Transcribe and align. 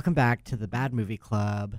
Welcome 0.00 0.14
back 0.14 0.44
to 0.44 0.56
the 0.56 0.66
Bad 0.66 0.94
Movie 0.94 1.18
Club. 1.18 1.78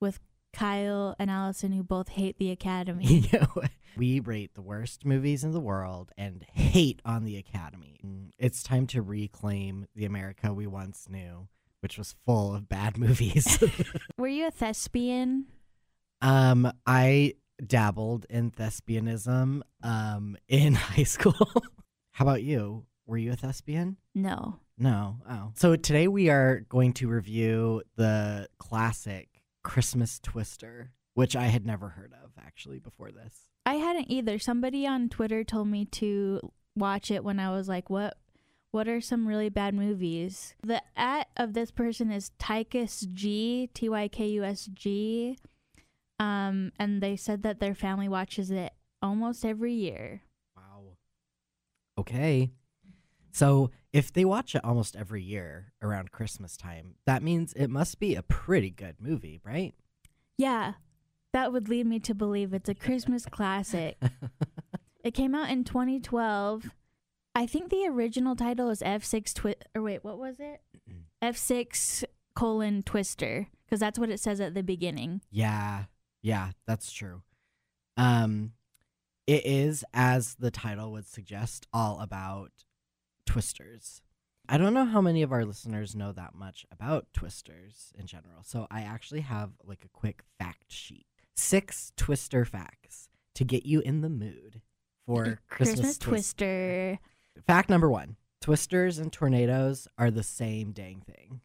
with 0.00 0.18
Kyle 0.54 1.14
and 1.18 1.30
Allison, 1.30 1.72
who 1.72 1.82
both 1.82 2.08
hate 2.08 2.38
the 2.38 2.50
Academy. 2.50 3.30
we 3.98 4.18
rate 4.18 4.54
the 4.54 4.62
worst 4.62 5.04
movies 5.04 5.44
in 5.44 5.50
the 5.50 5.60
world 5.60 6.10
and 6.16 6.42
hate 6.54 7.02
on 7.04 7.24
the 7.24 7.36
Academy. 7.36 8.00
It's 8.38 8.62
time 8.62 8.86
to 8.86 9.02
reclaim 9.02 9.86
the 9.94 10.06
America 10.06 10.54
we 10.54 10.66
once 10.66 11.06
knew, 11.10 11.48
which 11.80 11.98
was 11.98 12.14
full 12.24 12.54
of 12.54 12.66
bad 12.66 12.96
movies. 12.98 13.62
Were 14.18 14.26
you 14.26 14.46
a 14.46 14.50
thespian? 14.50 15.44
um, 16.22 16.72
I 16.86 17.34
dabbled 17.62 18.24
in 18.30 18.52
thespianism 18.52 19.60
um, 19.82 20.38
in 20.48 20.76
high 20.76 21.02
school. 21.02 21.52
How 22.12 22.24
about 22.24 22.42
you? 22.42 22.86
Were 23.04 23.18
you 23.18 23.32
a 23.32 23.36
thespian? 23.36 23.98
No. 24.14 24.60
No. 24.76 25.18
Oh. 25.28 25.52
So 25.54 25.76
today 25.76 26.08
we 26.08 26.28
are 26.28 26.60
going 26.68 26.92
to 26.94 27.08
review 27.08 27.82
the 27.96 28.48
classic 28.58 29.28
Christmas 29.62 30.18
Twister, 30.18 30.90
which 31.14 31.36
I 31.36 31.44
had 31.44 31.64
never 31.64 31.90
heard 31.90 32.12
of 32.24 32.30
actually 32.44 32.80
before 32.80 33.12
this. 33.12 33.48
I 33.64 33.74
hadn't 33.74 34.10
either. 34.10 34.38
Somebody 34.38 34.86
on 34.86 35.08
Twitter 35.08 35.44
told 35.44 35.68
me 35.68 35.84
to 35.86 36.52
watch 36.76 37.10
it 37.10 37.24
when 37.24 37.38
I 37.38 37.50
was 37.50 37.68
like, 37.68 37.88
"What? 37.88 38.16
What 38.72 38.88
are 38.88 39.00
some 39.00 39.28
really 39.28 39.48
bad 39.48 39.74
movies?" 39.74 40.54
The 40.62 40.82
at 40.96 41.28
of 41.36 41.54
this 41.54 41.70
person 41.70 42.10
is 42.10 42.32
Tychus 42.38 43.06
G 43.12 43.70
T 43.72 43.88
Y 43.88 44.08
K 44.08 44.26
U 44.28 44.44
S 44.44 44.68
G, 44.74 45.38
um, 46.18 46.72
and 46.78 47.00
they 47.00 47.16
said 47.16 47.42
that 47.44 47.60
their 47.60 47.74
family 47.74 48.08
watches 48.08 48.50
it 48.50 48.72
almost 49.00 49.44
every 49.44 49.72
year. 49.72 50.22
Wow. 50.56 50.96
Okay. 51.96 52.50
So 53.30 53.70
if 53.94 54.12
they 54.12 54.24
watch 54.24 54.54
it 54.54 54.64
almost 54.64 54.96
every 54.96 55.22
year 55.22 55.72
around 55.80 56.10
Christmas 56.10 56.56
time, 56.56 56.96
that 57.06 57.22
means 57.22 57.52
it 57.54 57.68
must 57.68 57.98
be 58.00 58.14
a 58.16 58.22
pretty 58.22 58.68
good 58.68 58.96
movie, 59.00 59.40
right? 59.44 59.72
Yeah, 60.36 60.74
that 61.32 61.52
would 61.52 61.68
lead 61.68 61.86
me 61.86 62.00
to 62.00 62.14
believe 62.14 62.52
it's 62.52 62.68
a 62.68 62.74
Christmas 62.74 63.24
classic. 63.24 63.96
It 65.04 65.12
came 65.12 65.34
out 65.34 65.50
in 65.50 65.64
2012. 65.64 66.70
I 67.34 67.46
think 67.46 67.68
the 67.68 67.86
original 67.86 68.34
title 68.34 68.70
is 68.70 68.80
F6 68.80 69.34
Twi- 69.34 69.54
or 69.74 69.82
wait, 69.82 70.02
what 70.02 70.18
was 70.18 70.36
it? 70.40 70.62
F6 71.22 72.04
colon 72.34 72.82
Twister 72.82 73.48
because 73.66 73.80
that's 73.80 73.98
what 73.98 74.08
it 74.08 74.18
says 74.18 74.40
at 74.40 74.54
the 74.54 74.62
beginning. 74.62 75.20
Yeah, 75.30 75.84
yeah, 76.22 76.52
that's 76.66 76.90
true. 76.90 77.20
Um, 77.98 78.52
it 79.26 79.44
is, 79.44 79.84
as 79.92 80.36
the 80.36 80.50
title 80.50 80.90
would 80.92 81.06
suggest, 81.06 81.66
all 81.70 82.00
about 82.00 82.50
twisters. 83.26 84.02
I 84.48 84.58
don't 84.58 84.74
know 84.74 84.84
how 84.84 85.00
many 85.00 85.22
of 85.22 85.32
our 85.32 85.44
listeners 85.44 85.96
know 85.96 86.12
that 86.12 86.34
much 86.34 86.66
about 86.70 87.06
twisters 87.14 87.92
in 87.98 88.06
general, 88.06 88.42
so 88.44 88.66
I 88.70 88.82
actually 88.82 89.22
have 89.22 89.52
like 89.64 89.84
a 89.84 89.88
quick 89.88 90.22
fact 90.38 90.70
sheet. 90.70 91.06
Six 91.34 91.92
twister 91.96 92.44
facts 92.44 93.08
to 93.34 93.44
get 93.44 93.64
you 93.64 93.80
in 93.80 94.02
the 94.02 94.10
mood 94.10 94.60
for 95.06 95.40
Christmas, 95.48 95.98
twist- 95.98 96.02
Twister. 96.02 96.98
Fact 97.46 97.68
number 97.70 97.90
one: 97.90 98.16
twisters 98.40 98.98
and 98.98 99.12
tornadoes 99.12 99.88
are 99.98 100.10
the 100.10 100.22
same 100.22 100.72
dang 100.72 101.00
thing. 101.00 101.40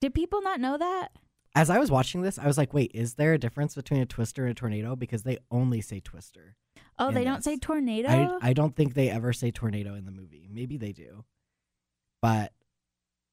Did 0.00 0.14
people 0.14 0.42
not 0.42 0.60
know 0.60 0.76
that? 0.78 1.08
As 1.54 1.68
I 1.68 1.78
was 1.78 1.90
watching 1.90 2.22
this, 2.22 2.38
I 2.38 2.46
was 2.46 2.56
like, 2.56 2.72
wait, 2.72 2.92
is 2.94 3.14
there 3.14 3.32
a 3.32 3.38
difference 3.38 3.74
between 3.74 4.00
a 4.00 4.06
twister 4.06 4.44
and 4.44 4.52
a 4.52 4.54
tornado? 4.54 4.94
Because 4.94 5.24
they 5.24 5.38
only 5.50 5.80
say 5.80 6.00
twister. 6.00 6.56
Oh, 6.98 7.10
they 7.10 7.24
don't 7.24 7.36
this. 7.36 7.44
say 7.44 7.56
tornado. 7.56 8.38
I, 8.40 8.50
I 8.50 8.52
don't 8.52 8.76
think 8.76 8.94
they 8.94 9.10
ever 9.10 9.32
say 9.32 9.50
tornado 9.50 9.94
in 9.94 10.04
the 10.04 10.12
movie. 10.12 10.48
Maybe 10.50 10.76
they 10.76 10.92
do. 10.92 11.24
But 12.22 12.52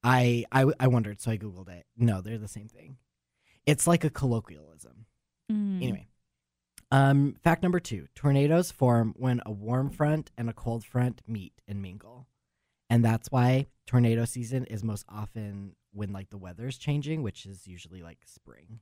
I, 0.03 0.45
I, 0.51 0.65
I 0.79 0.87
wondered, 0.87 1.19
so 1.21 1.31
I 1.31 1.37
Googled 1.37 1.69
it. 1.69 1.85
No, 1.97 2.21
they're 2.21 2.37
the 2.37 2.47
same 2.47 2.69
thing. 2.69 2.97
It's 3.65 3.85
like 3.85 4.03
a 4.03 4.09
colloquialism. 4.09 5.05
Mm. 5.51 5.83
Anyway, 5.83 6.07
um, 6.91 7.35
fact 7.43 7.61
number 7.63 7.79
two 7.79 8.07
tornadoes 8.15 8.71
form 8.71 9.13
when 9.17 9.41
a 9.45 9.51
warm 9.51 9.89
front 9.89 10.31
and 10.37 10.49
a 10.49 10.53
cold 10.53 10.85
front 10.85 11.21
meet 11.27 11.53
and 11.67 11.81
mingle. 11.81 12.27
And 12.89 13.03
that's 13.03 13.29
why 13.29 13.67
tornado 13.87 14.25
season 14.25 14.65
is 14.65 14.83
most 14.83 15.05
often 15.09 15.75
when 15.93 16.11
like 16.13 16.29
the 16.29 16.37
weather's 16.37 16.77
changing, 16.77 17.23
which 17.23 17.45
is 17.47 17.65
usually 17.67 18.03
like 18.03 18.19
spring, 18.25 18.79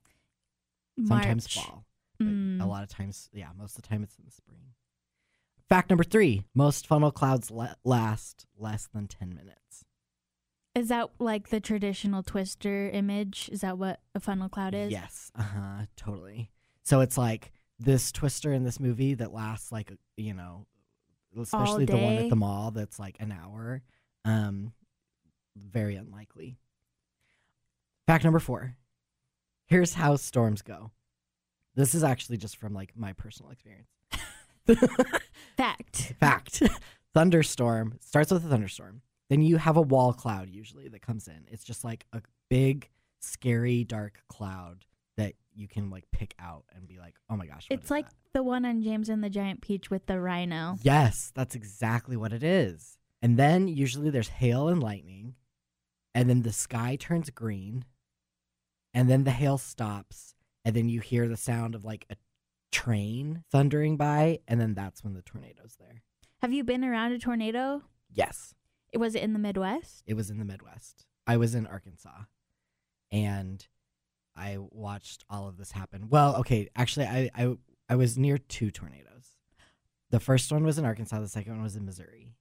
sometimes 1.08 1.56
March. 1.56 1.66
fall. 1.66 1.86
But 2.18 2.28
Mm. 2.28 2.62
a 2.62 2.66
lot 2.66 2.84
of 2.84 2.90
times, 2.90 3.30
yeah, 3.34 3.50
most 3.58 3.78
of 3.78 3.84
the 3.84 3.88
time 3.90 4.02
it's 4.04 4.18
in 4.18 4.26
the 4.26 4.32
spring. 4.32 4.74
Fact 5.68 5.90
number 5.90 6.04
three 6.04 6.44
most 6.54 6.88
funnel 6.88 7.12
clouds 7.12 7.50
la- 7.52 7.74
last 7.84 8.46
less 8.58 8.88
than 8.94 9.08
10 9.08 9.30
minutes. 9.36 9.84
Is 10.76 10.90
that 10.90 11.10
like 11.20 11.50
the 11.50 11.60
traditional 11.60 12.22
Twister 12.24 12.90
image? 12.90 13.50
Is 13.52 13.62
that 13.62 13.78
what 13.78 14.00
a 14.14 14.20
funnel 14.20 14.50
cloud 14.50 14.74
is? 14.74 14.92
Yes, 14.92 15.32
uh 15.36 15.44
huh, 15.44 15.86
totally. 15.96 16.52
So 16.84 17.02
it's 17.02 17.18
like 17.18 17.52
this 17.80 18.12
twister 18.12 18.54
in 18.54 18.64
this 18.64 18.80
movie 18.80 19.14
that 19.16 19.34
lasts 19.34 19.72
like, 19.72 19.92
you 20.18 20.34
know, 20.34 20.68
especially 21.38 21.86
the 21.86 21.98
one 21.98 22.18
at 22.18 22.30
the 22.30 22.36
mall 22.36 22.72
that's 22.72 23.00
like 23.00 23.18
an 23.20 23.32
hour. 23.32 23.82
Um, 24.24 24.74
very 25.56 25.96
unlikely. 25.96 26.58
Fact 28.08 28.24
number 28.24 28.40
four 28.40 28.76
here's 29.68 29.94
how 29.96 30.16
storms 30.16 30.62
go. 30.62 30.92
This 31.76 31.94
is 31.96 32.04
actually 32.04 32.38
just 32.38 32.58
from 32.58 32.74
like 32.74 32.94
my 32.96 33.14
personal 33.14 33.52
experience. 33.52 33.90
Fact. 35.58 36.14
Fact. 36.20 36.64
thunderstorm 37.14 37.98
starts 38.02 38.32
with 38.32 38.46
a 38.46 38.50
thunderstorm. 38.50 39.02
Then 39.30 39.42
you 39.42 39.58
have 39.58 39.78
a 39.78 39.82
wall 39.82 40.14
cloud 40.14 40.50
usually 40.50 40.88
that 40.90 41.02
comes 41.02 41.28
in. 41.28 41.46
It's 41.48 41.64
just 41.64 41.84
like 41.84 42.06
a 42.14 42.22
big, 42.50 42.90
scary, 43.20 43.84
dark 43.84 44.22
cloud 44.30 44.86
that 45.18 45.34
you 45.54 45.68
can 45.68 45.90
like 45.90 46.06
pick 46.12 46.36
out 46.40 46.66
and 46.76 46.88
be 46.88 47.00
like, 47.00 47.16
oh 47.30 47.36
my 47.36 47.48
gosh. 47.48 47.68
It's 47.70 47.90
like 47.90 48.08
that?" 48.08 48.16
the 48.34 48.44
one 48.44 48.66
on 48.66 48.82
James 48.82 49.10
and 49.10 49.24
the 49.24 49.30
Giant 49.30 49.62
Peach 49.62 49.90
with 49.90 50.06
the 50.06 50.20
rhino. 50.20 50.78
Yes, 50.84 51.32
that's 51.36 51.56
exactly 51.56 52.16
what 52.16 52.34
it 52.34 52.44
is. 52.44 52.98
And 53.22 53.38
then 53.38 53.68
usually 53.68 54.10
there's 54.10 54.28
hail 54.28 54.68
and 54.68 54.82
lightning. 54.84 55.36
And 56.16 56.28
then 56.28 56.42
the 56.42 56.52
sky 56.54 56.96
turns 56.96 57.30
green. 57.30 57.86
And 58.94 59.08
then 59.08 59.26
the 59.26 59.32
hail 59.32 59.60
stops. 59.60 60.34
And 60.64 60.76
then 60.76 60.90
you 60.90 61.02
hear 61.02 61.28
the 61.28 61.38
sound 61.38 61.76
of 61.76 61.86
like 61.86 62.08
a 62.10 62.16
train 62.72 63.44
thundering 63.52 63.98
by. 63.98 64.40
And 64.48 64.60
then 64.60 64.74
that's 64.74 65.04
when 65.04 65.14
the 65.14 65.22
tornado's 65.22 65.76
there. 65.80 66.02
Have 66.42 66.54
you 66.54 66.64
been 66.64 66.84
around 66.84 67.12
a 67.12 67.20
tornado? 67.20 67.84
Yes. 68.12 68.56
It 68.92 68.98
was 68.98 69.14
it 69.14 69.24
in 69.24 69.34
the 69.34 69.40
Midwest? 69.40 70.04
It 70.08 70.14
was 70.14 70.30
in 70.30 70.40
the 70.40 70.46
Midwest. 70.46 71.06
I 71.28 71.38
was 71.38 71.54
in 71.54 71.68
Arkansas, 71.68 72.26
and 73.12 73.68
I 74.36 74.58
watched 74.60 75.26
all 75.30 75.48
of 75.48 75.58
this 75.58 75.72
happen. 75.72 76.08
Well, 76.10 76.38
okay, 76.38 76.70
actually, 76.76 77.08
I 77.08 77.30
I, 77.36 77.58
I 77.90 77.96
was 77.96 78.18
near 78.18 78.38
two 78.38 78.72
tornadoes. 78.72 79.36
The 80.12 80.20
first 80.20 80.52
one 80.52 80.64
was 80.64 80.78
in 80.78 80.86
Arkansas. 80.86 81.20
The 81.20 81.28
second 81.28 81.54
one 81.54 81.64
was 81.64 81.76
in 81.76 81.86
Missouri. 81.86 82.36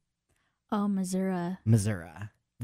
Oh, 0.70 0.86
Missouri. 0.86 1.56
Missouri. 1.64 2.10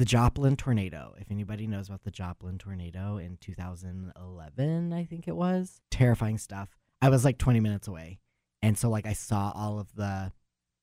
The 0.01 0.07
Joplin 0.07 0.57
tornado. 0.57 1.15
If 1.19 1.31
anybody 1.31 1.67
knows 1.67 1.89
about 1.89 2.05
the 2.05 2.11
Joplin 2.11 2.57
tornado 2.57 3.19
in 3.19 3.37
2011, 3.39 4.93
I 4.95 5.05
think 5.05 5.29
it 5.29 5.37
was 5.37 5.83
terrifying 5.91 6.39
stuff. 6.39 6.71
I 7.03 7.11
was 7.11 7.23
like 7.23 7.37
20 7.37 7.61
minutes 7.61 7.87
away, 7.87 8.19
and 8.63 8.79
so 8.79 8.89
like 8.89 9.05
I 9.05 9.13
saw 9.13 9.53
all 9.55 9.79
of 9.79 9.95
the 9.95 10.33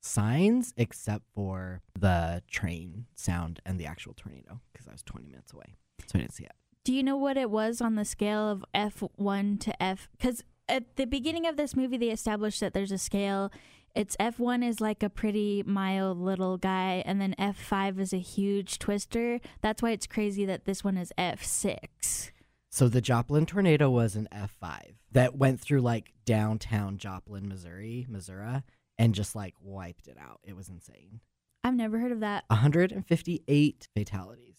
signs 0.02 0.72
except 0.78 1.26
for 1.34 1.82
the 2.00 2.44
train 2.48 3.08
sound 3.16 3.60
and 3.66 3.80
the 3.80 3.88
actual 3.88 4.14
tornado 4.14 4.62
because 4.72 4.88
I 4.88 4.92
was 4.92 5.02
20 5.02 5.26
minutes 5.26 5.52
away, 5.52 5.78
so 6.06 6.12
I 6.14 6.20
didn't 6.20 6.36
see 6.36 6.44
it. 6.44 6.54
Do 6.84 6.94
you 6.94 7.02
know 7.02 7.18
what 7.18 7.38
it 7.38 7.50
was 7.50 7.82
on 7.82 7.96
the 7.96 8.06
scale 8.06 8.48
of 8.48 8.64
F1 8.76 9.60
to 9.62 9.82
F? 9.82 10.10
Because 10.16 10.44
at 10.70 10.96
the 10.96 11.06
beginning 11.06 11.48
of 11.48 11.58
this 11.58 11.76
movie, 11.76 11.98
they 11.98 12.12
established 12.12 12.60
that 12.60 12.76
there's 12.76 12.92
a 12.92 13.00
scale. 13.00 13.52
It's 13.96 14.16
F1 14.18 14.68
is 14.68 14.80
like 14.80 15.02
a 15.02 15.10
pretty 15.10 15.64
mild 15.66 16.20
little 16.20 16.58
guy, 16.58 17.04
and 17.06 17.20
then 17.20 17.36
F5 17.40 18.00
is 18.00 18.14
a 18.14 18.20
huge 18.20 18.80
twister. 18.80 19.40
That's 19.62 19.82
why 19.82 19.92
it's 19.92 20.08
crazy 20.08 20.46
that 20.46 20.66
this 20.66 20.84
one 20.84 20.98
is 20.98 21.12
F6. 21.18 22.32
So 22.70 22.88
the 22.88 23.02
Joplin 23.02 23.46
tornado 23.46 23.90
was 23.90 24.16
an 24.16 24.28
F5 24.32 24.96
that 25.12 25.36
went 25.36 25.60
through 25.60 25.82
like 25.82 26.14
downtown 26.26 26.98
Joplin, 26.98 27.48
Missouri, 27.48 28.06
Missouri, 28.08 28.62
and 28.98 29.16
just 29.16 29.36
like 29.36 29.56
wiped 29.62 30.08
it 30.08 30.18
out. 30.20 30.42
It 30.44 30.56
was 30.56 30.70
insane. 30.70 31.22
I've 31.64 31.74
never 31.74 31.98
heard 32.00 32.12
of 32.12 32.20
that. 32.20 32.44
158 32.50 33.88
fatalities. 33.96 34.58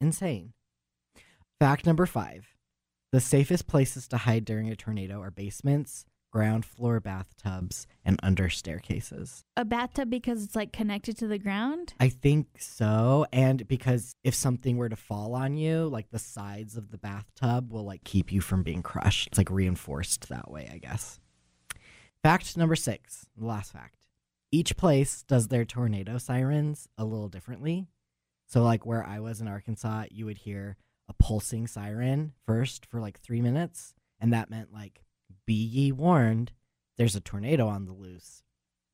Insane. 0.00 0.54
Fact 1.60 1.86
number 1.86 2.06
five 2.06 2.48
the 3.12 3.20
safest 3.20 3.66
places 3.66 4.08
to 4.08 4.16
hide 4.16 4.46
during 4.46 4.70
a 4.70 4.76
tornado 4.76 5.20
are 5.20 5.30
basements, 5.30 6.06
ground 6.32 6.64
floor 6.64 6.98
bathtubs, 6.98 7.86
and 8.04 8.18
under 8.22 8.48
staircases. 8.48 9.44
A 9.56 9.64
bathtub 9.64 10.10
because 10.10 10.42
it's 10.42 10.56
like 10.56 10.72
connected 10.72 11.16
to 11.18 11.28
the 11.28 11.38
ground? 11.38 11.94
I 12.00 12.08
think 12.08 12.48
so. 12.58 13.26
And 13.32 13.68
because 13.68 14.16
if 14.24 14.34
something 14.34 14.76
were 14.76 14.88
to 14.88 14.96
fall 14.96 15.34
on 15.34 15.56
you, 15.56 15.86
like 15.86 16.10
the 16.10 16.18
sides 16.18 16.76
of 16.76 16.90
the 16.90 16.98
bathtub 16.98 17.70
will 17.70 17.84
like 17.84 18.02
keep 18.02 18.32
you 18.32 18.40
from 18.40 18.62
being 18.62 18.82
crushed. 18.82 19.28
It's 19.28 19.38
like 19.38 19.50
reinforced 19.50 20.28
that 20.30 20.50
way, 20.50 20.68
I 20.72 20.78
guess. 20.78 21.20
Fact 22.22 22.56
number 22.56 22.76
six, 22.76 23.26
the 23.36 23.46
last 23.46 23.72
fact. 23.72 23.98
Each 24.50 24.76
place 24.76 25.22
does 25.22 25.48
their 25.48 25.64
tornado 25.64 26.18
sirens 26.18 26.88
a 26.98 27.04
little 27.04 27.28
differently. 27.28 27.88
So, 28.46 28.62
like 28.62 28.84
where 28.84 29.04
I 29.04 29.18
was 29.18 29.40
in 29.40 29.48
Arkansas, 29.48 30.04
you 30.10 30.26
would 30.26 30.38
hear 30.38 30.76
a 31.08 31.14
pulsing 31.14 31.66
siren 31.66 32.32
first 32.46 32.86
for 32.86 33.00
like 33.00 33.18
three 33.18 33.40
minutes, 33.40 33.94
and 34.20 34.32
that 34.32 34.50
meant 34.50 34.72
like, 34.72 35.02
"Be 35.52 35.58
ye 35.58 35.92
warned, 35.92 36.52
there's 36.96 37.14
a 37.14 37.20
tornado 37.20 37.68
on 37.68 37.84
the 37.84 37.92
loose." 37.92 38.42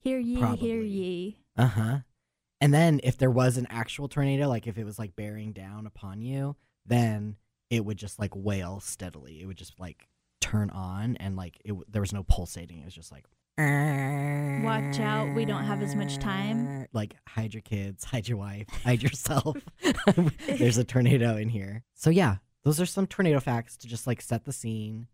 Hear 0.01 0.19
ye, 0.19 0.57
hear 0.57 0.83
ye. 0.83 1.39
Uh 1.57 1.67
huh. 1.67 1.99
And 2.61 2.75
then 2.75 3.01
if 3.05 3.17
there 3.17 3.31
was 3.31 3.59
an 3.59 3.69
actual 3.71 4.09
tornado, 4.09 4.49
like 4.49 4.67
if 4.67 4.77
it 4.77 4.83
was 4.83 4.99
like 4.99 5.15
bearing 5.15 5.53
down 5.53 5.87
upon 5.87 6.21
you, 6.21 6.57
then 6.85 7.37
it 7.71 7.85
would 7.85 7.97
just 7.97 8.19
like 8.19 8.33
wail 8.35 8.81
steadily. 8.81 9.41
It 9.41 9.47
would 9.47 9.57
just 9.57 9.79
like 9.79 10.09
turn 10.41 10.71
on, 10.71 11.15
and 11.21 11.37
like 11.37 11.61
it 11.65 11.69
w- 11.69 11.85
there 11.89 12.03
was 12.03 12.13
no 12.13 12.25
pulsating. 12.25 12.81
It 12.81 12.87
was 12.87 12.95
just 12.95 13.13
like. 13.13 13.27
Watch 14.65 14.99
out, 14.99 15.33
we 15.37 15.45
don't 15.45 15.65
have 15.65 15.81
as 15.81 15.95
much 15.95 16.19
time. 16.19 16.89
Like 16.93 17.15
hide 17.29 17.55
your 17.55 17.61
kids, 17.63 18.03
hide 18.03 18.27
your 18.27 18.39
wife, 18.39 18.67
hide 18.83 19.01
yourself. 19.01 19.57
There's 20.49 20.79
a 20.79 20.85
tornado 20.85 21.37
in 21.37 21.51
here. 21.51 21.85
So 21.95 22.11
yeah, 22.11 22.39
those 22.65 22.81
are 22.81 22.87
some 22.87 23.07
tornado 23.07 23.39
facts 23.39 23.77
to 23.77 23.87
just 23.87 24.09
like 24.09 24.21
set 24.21 24.45
the 24.45 24.53
scene 24.53 25.07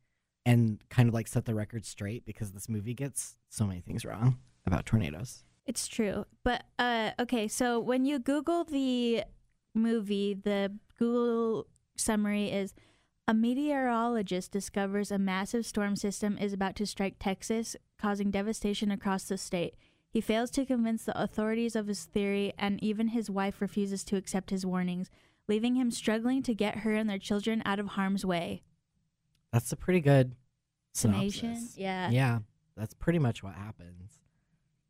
and 0.46 0.82
kind 0.91 1.08
of 1.08 1.14
like 1.14 1.29
set 1.29 1.44
the 1.44 1.55
record 1.55 1.85
straight 1.85 2.25
because 2.26 2.52
this 2.52 2.69
movie 2.69 2.94
gets 2.94 3.37
so 3.49 3.67
many 3.67 3.81
things 3.81 4.05
wrong 4.05 4.38
about 4.67 4.87
tornadoes. 4.87 5.44
It's 5.67 5.87
true. 5.87 6.26
But 6.43 6.64
uh 6.79 7.12
okay, 7.19 7.49
so 7.49 7.81
when 7.81 8.05
you 8.05 8.19
Google 8.19 8.64
the 8.64 9.25
movie, 9.75 10.35
the 10.35 10.73
Google 10.99 11.67
summary 11.96 12.50
is 12.50 12.75
a 13.26 13.32
meteorologist 13.32 14.52
discovers 14.52 15.11
a 15.11 15.19
massive 15.19 15.64
storm 15.64 15.96
system 15.96 16.37
is 16.37 16.52
about 16.52 16.76
to 16.76 16.87
strike 16.87 17.17
Texas, 17.19 17.75
causing 17.99 18.31
devastation 18.31 18.91
across 18.91 19.25
the 19.25 19.38
state. 19.38 19.76
He 20.11 20.20
fails 20.20 20.50
to 20.52 20.67
convince 20.67 21.05
the 21.05 21.19
authorities 21.20 21.75
of 21.75 21.87
his 21.87 22.05
theory, 22.05 22.52
and 22.58 22.82
even 22.85 23.08
his 23.08 23.31
wife 23.31 23.62
refuses 23.62 24.05
to 24.05 24.17
accept 24.17 24.50
his 24.50 24.67
warnings, 24.67 25.11
leaving 25.49 25.75
him 25.75 25.91
struggling 25.91 26.43
to 26.43 26.55
get 26.55 26.79
her 26.79 26.94
and 26.94 27.08
their 27.08 27.19
children 27.19 27.62
out 27.64 27.81
of 27.81 27.88
harm's 27.88 28.26
way. 28.26 28.62
That's 29.55 29.71
a 29.71 29.77
pretty 29.77 30.01
good 30.01 30.35
Summation? 30.95 31.55
synopsis. 31.55 31.79
Yeah. 31.79 32.11
Yeah, 32.11 32.39
that's 32.77 32.93
pretty 32.93 33.21
much 33.21 33.41
what 33.45 33.55
happens. 33.55 34.19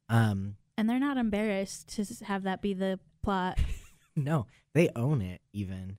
Um, 0.08 0.56
And 0.78 0.88
they're 0.88 0.98
not 0.98 1.18
embarrassed 1.18 1.94
to 1.96 2.24
have 2.24 2.44
that 2.44 2.62
be 2.62 2.72
the 2.72 2.98
plot. 3.22 3.58
no, 4.16 4.46
they 4.72 4.88
own 4.96 5.20
it. 5.20 5.42
Even 5.52 5.98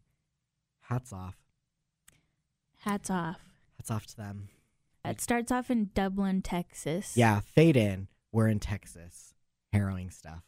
hats 0.82 1.14
off, 1.14 1.36
Hats 2.80 3.10
off. 3.12 3.38
hats 3.78 3.92
off 3.92 4.08
to 4.08 4.18
them. 4.18 4.50
It 5.04 5.22
starts 5.22 5.52
off 5.52 5.70
in 5.70 5.92
Dublin, 5.94 6.42
Texas. 6.42 7.16
Yeah, 7.16 7.42
fade 7.42 7.78
in. 7.78 8.08
We're 8.32 8.48
in 8.48 8.60
Texas. 8.60 9.36
Harrowing 9.74 10.10
stuff. 10.10 10.42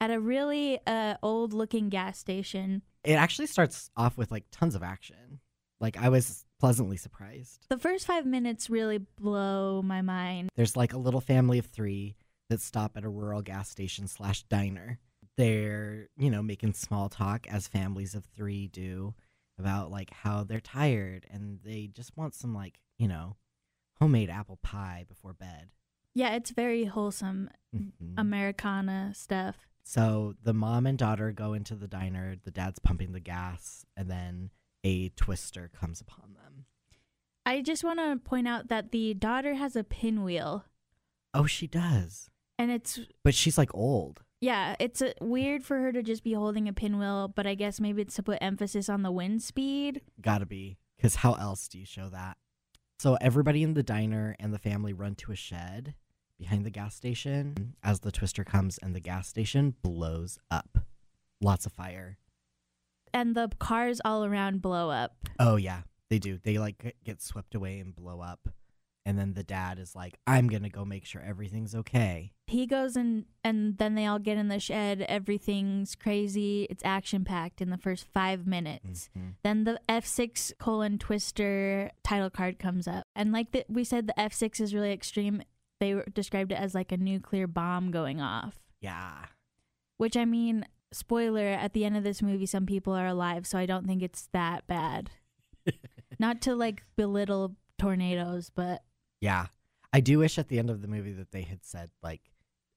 At 0.00 0.12
a 0.12 0.20
really 0.20 0.78
uh, 0.86 1.16
old 1.22 1.52
looking 1.52 1.88
gas 1.88 2.18
station. 2.18 2.82
It 3.02 3.14
actually 3.14 3.46
starts 3.46 3.90
off 3.96 4.16
with 4.16 4.30
like 4.30 4.44
tons 4.52 4.76
of 4.76 4.82
action. 4.84 5.40
Like 5.80 5.96
I 5.96 6.08
was 6.08 6.44
pleasantly 6.64 6.96
surprised. 6.96 7.66
The 7.68 7.76
first 7.76 8.06
five 8.06 8.24
minutes 8.24 8.70
really 8.70 8.96
blow 8.96 9.82
my 9.82 10.00
mind. 10.00 10.48
There's 10.56 10.76
like 10.78 10.94
a 10.94 10.98
little 10.98 11.20
family 11.20 11.58
of 11.58 11.66
three 11.66 12.16
that 12.48 12.62
stop 12.62 12.96
at 12.96 13.04
a 13.04 13.08
rural 13.10 13.42
gas 13.42 13.68
station 13.68 14.08
slash 14.08 14.44
diner. 14.44 14.98
They're, 15.36 16.08
you 16.16 16.30
know, 16.30 16.42
making 16.42 16.72
small 16.72 17.10
talk 17.10 17.46
as 17.48 17.68
families 17.68 18.14
of 18.14 18.24
three 18.24 18.68
do 18.68 19.12
about 19.58 19.90
like 19.90 20.10
how 20.10 20.42
they're 20.44 20.58
tired 20.58 21.26
and 21.30 21.58
they 21.62 21.86
just 21.92 22.16
want 22.16 22.34
some 22.34 22.54
like, 22.54 22.80
you 22.98 23.08
know, 23.08 23.36
homemade 24.00 24.30
apple 24.30 24.58
pie 24.62 25.04
before 25.06 25.34
bed. 25.34 25.68
Yeah, 26.14 26.34
it's 26.34 26.50
very 26.50 26.84
wholesome 26.86 27.50
Mhm. 27.76 28.14
Americana 28.16 29.12
stuff. 29.14 29.68
So 29.82 30.34
the 30.42 30.54
mom 30.54 30.86
and 30.86 30.96
daughter 30.96 31.30
go 31.30 31.52
into 31.52 31.74
the 31.74 31.88
diner, 31.88 32.36
the 32.42 32.50
dad's 32.50 32.78
pumping 32.78 33.12
the 33.12 33.20
gas, 33.20 33.84
and 33.98 34.10
then 34.10 34.50
a 34.82 35.10
twister 35.10 35.70
comes 35.78 36.00
upon 36.00 36.34
them. 36.34 36.43
I 37.46 37.60
just 37.60 37.84
want 37.84 37.98
to 38.00 38.16
point 38.28 38.48
out 38.48 38.68
that 38.68 38.90
the 38.90 39.14
daughter 39.14 39.54
has 39.54 39.76
a 39.76 39.84
pinwheel. 39.84 40.64
Oh, 41.34 41.46
she 41.46 41.66
does. 41.66 42.30
And 42.58 42.70
it's, 42.70 43.00
But 43.22 43.34
she's 43.34 43.58
like 43.58 43.74
old. 43.74 44.22
yeah, 44.40 44.76
it's 44.78 45.02
uh 45.02 45.12
weird 45.20 45.64
for 45.64 45.78
her 45.80 45.92
to 45.92 46.02
just 46.02 46.22
be 46.24 46.32
holding 46.34 46.68
a 46.68 46.72
pinwheel, 46.72 47.28
but 47.28 47.46
I 47.46 47.54
guess 47.54 47.80
maybe 47.80 48.02
it's 48.02 48.14
to 48.16 48.22
put 48.22 48.38
emphasis 48.40 48.88
on 48.88 49.02
the 49.02 49.10
wind 49.12 49.42
speed. 49.42 50.00
Gotta 50.20 50.46
be. 50.46 50.78
Because 50.96 51.16
how 51.16 51.34
else 51.34 51.66
do 51.68 51.78
you 51.78 51.84
show 51.86 52.08
that? 52.10 52.36
So 52.98 53.16
everybody 53.20 53.62
in 53.62 53.74
the 53.74 53.82
diner 53.82 54.36
and 54.38 54.54
the 54.54 54.58
family 54.58 54.92
run 54.92 55.14
to 55.16 55.32
a 55.32 55.36
shed 55.36 55.94
behind 56.38 56.64
the 56.64 56.70
gas 56.70 56.94
station 56.94 57.74
as 57.82 58.00
the 58.00 58.12
twister 58.12 58.44
comes 58.44 58.78
and 58.78 58.94
the 58.94 59.00
gas 59.00 59.28
station 59.28 59.74
blows 59.82 60.38
up. 60.50 60.78
Lots 61.40 61.66
of 61.66 61.72
fire. 61.72 62.18
And 63.12 63.34
the 63.34 63.50
cars 63.58 64.00
all 64.04 64.24
around 64.24 64.62
blow 64.62 64.90
up. 64.90 65.16
Oh, 65.38 65.56
yeah, 65.56 65.82
they 66.14 66.18
do. 66.20 66.38
They 66.42 66.58
like 66.58 66.94
get- 67.04 67.20
swept 67.20 67.54
away 67.54 67.80
and 67.80 67.94
blow 67.94 68.20
up. 68.20 68.48
And 69.06 69.18
then 69.18 69.34
the 69.34 69.42
dad 69.42 69.78
is 69.78 69.94
like, 69.94 70.16
I'm 70.26 70.48
gonna 70.48 70.70
go 70.70 70.84
make 70.84 71.04
sure 71.04 71.20
everything's 71.20 71.74
okay. 71.74 72.32
he 72.46 72.66
goes 72.66 72.94
and 72.96 73.24
and 73.42 73.76
then 73.78 73.94
they 73.96 74.06
all 74.06 74.18
get 74.18 74.36
in 74.38 74.48
the 74.48 74.60
shed 74.60 75.00
everything's 75.08 75.94
crazy 75.94 76.66
it's 76.70 76.84
action 76.84 77.24
packed 77.24 77.60
in 77.62 77.70
the 77.70 77.78
first 77.78 78.04
five 78.12 78.46
minutes 78.46 79.08
Mhm. 79.18 79.34
then 79.42 79.64
the 79.64 79.80
f6 79.88 80.52
colon 80.58 80.98
twister 80.98 81.90
title 82.04 82.28
card 82.30 82.58
comes 82.58 82.86
up 82.86 83.04
and 83.16 83.32
like 83.32 83.50
the, 83.52 83.64
we 83.68 83.82
said 83.82 84.06
the 84.06 84.14
f6 84.18 84.60
is 84.60 84.74
really 84.74 84.92
extreme 84.92 85.42
they 85.80 86.00
described 86.12 86.52
it 86.52 86.56
as 86.60 86.74
like 86.74 86.92
a 86.92 86.98
nuclear 86.98 87.46
bomb 87.46 87.90
going 87.90 88.20
off 88.20 88.60
Yeah. 88.82 89.24
which 89.96 90.16
i 90.18 90.24
mean 90.26 90.66
spoiler 90.92 91.46
at 91.46 91.72
the 91.72 91.84
end 91.86 91.96
of 91.96 92.04
this 92.04 92.20
movie 92.22 92.46
some 92.46 92.66
people 92.66 92.92
are 92.92 93.06
alive 93.08 93.46
so 93.46 93.58
i 93.58 93.64
don't 93.66 93.86
think 93.86 94.02
it's 94.02 94.28
that 94.32 94.66
bad 94.66 95.10
not 96.18 96.40
to 96.42 96.54
like 96.54 96.82
belittle 96.96 97.56
tornadoes 97.78 98.50
but 98.54 98.82
Yeah. 99.20 99.46
I 99.92 100.00
do 100.00 100.18
wish 100.18 100.38
at 100.38 100.48
the 100.48 100.58
end 100.58 100.70
of 100.70 100.82
the 100.82 100.88
movie 100.88 101.12
that 101.12 101.30
they 101.32 101.42
had 101.42 101.64
said 101.64 101.90
like 102.02 102.20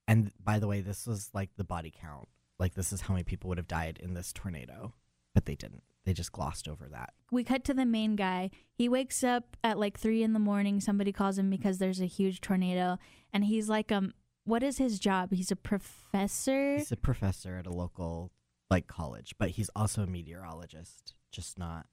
and 0.06 0.32
by 0.42 0.58
the 0.58 0.66
way, 0.66 0.80
this 0.80 1.06
was 1.06 1.28
like 1.34 1.50
the 1.56 1.64
body 1.64 1.92
count. 1.94 2.28
Like 2.58 2.74
this 2.74 2.92
is 2.94 3.02
how 3.02 3.12
many 3.12 3.24
people 3.24 3.48
would 3.48 3.58
have 3.58 3.68
died 3.68 4.00
in 4.02 4.14
this 4.14 4.32
tornado. 4.32 4.94
But 5.34 5.44
they 5.44 5.54
didn't. 5.54 5.82
They 6.04 6.14
just 6.14 6.32
glossed 6.32 6.66
over 6.66 6.88
that. 6.88 7.12
we 7.30 7.44
cut 7.44 7.62
to 7.64 7.74
the 7.74 7.84
main 7.84 8.16
guy. 8.16 8.50
He 8.72 8.88
wakes 8.88 9.22
up 9.22 9.58
at 9.62 9.78
like 9.78 9.98
three 9.98 10.22
in 10.22 10.32
the 10.32 10.38
morning. 10.38 10.80
Somebody 10.80 11.12
calls 11.12 11.36
him 11.38 11.50
because 11.50 11.76
there's 11.76 12.00
a 12.00 12.06
huge 12.06 12.40
tornado, 12.40 12.98
and 13.30 13.44
he's 13.44 13.68
like, 13.68 13.92
um, 13.92 14.14
what 14.44 14.62
is 14.62 14.78
his 14.78 14.98
job? 14.98 15.30
He's 15.32 15.50
a 15.50 15.56
professor. 15.56 16.76
He's 16.78 16.90
a 16.90 16.96
professor 16.96 17.56
at 17.58 17.66
a 17.66 17.72
local 17.72 18.32
like 18.70 18.86
college, 18.86 19.34
but 19.38 19.50
he's 19.50 19.68
also 19.76 20.02
a 20.02 20.06
meteorologist, 20.06 21.12
just 21.30 21.58
not 21.58 21.86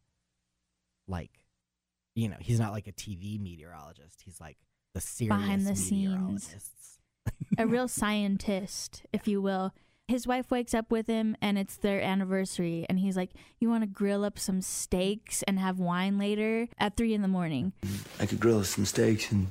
like 1.08 1.32
you 2.16 2.30
know, 2.30 2.38
he's 2.40 2.60
not 2.60 2.72
like 2.72 2.88
a 2.88 2.94
TV 2.94 3.38
meteorologist. 3.42 4.22
He's 4.24 4.40
like 4.40 4.58
the 4.94 5.02
serious 5.02 5.36
Behind 5.38 5.68
the 5.68 5.76
scenes. 5.76 6.56
a 7.58 7.68
real 7.68 7.90
scientist, 7.90 9.04
if 9.12 9.28
you 9.28 9.42
will. 9.42 9.74
His 10.08 10.26
wife 10.28 10.50
wakes 10.52 10.74
up 10.74 10.92
with 10.92 11.08
him, 11.08 11.36
and 11.42 11.58
it's 11.58 11.76
their 11.78 12.00
anniversary, 12.00 12.86
and 12.88 13.00
he's 13.00 13.18
like, 13.18 13.32
"You 13.60 13.70
want 13.70 13.82
to 13.84 13.88
grill 13.88 14.24
up 14.24 14.38
some 14.40 14.62
steaks 14.62 15.42
and 15.44 15.60
have 15.60 15.80
wine 15.80 16.18
later 16.18 16.70
at 16.78 16.96
three 16.96 17.14
in 17.14 17.22
the 17.22 17.28
morning?" 17.28 17.74
I 18.20 18.26
could 18.28 18.40
grill 18.40 18.60
us 18.60 18.70
some 18.70 18.86
steaks 18.86 19.32
and 19.32 19.48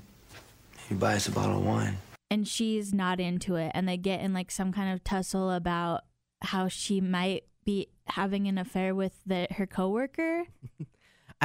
maybe 0.88 1.00
buy 1.00 1.16
us 1.16 1.26
a 1.28 1.32
bottle 1.32 1.58
of 1.58 1.66
wine. 1.66 1.98
and 2.30 2.48
she's 2.48 2.94
not 2.94 3.20
into 3.20 3.56
it 3.56 3.70
and 3.74 3.86
they 3.88 3.96
get 3.96 4.20
in 4.20 4.32
like 4.32 4.50
some 4.50 4.72
kind 4.72 4.92
of 4.94 5.04
tussle 5.04 5.50
about 5.50 6.00
how 6.42 6.66
she 6.68 7.00
might 7.00 7.44
be 7.64 7.88
having 8.06 8.46
an 8.48 8.56
affair 8.58 8.94
with 8.94 9.12
the 9.26 9.46
her 9.52 9.66
coworker. 9.66 10.44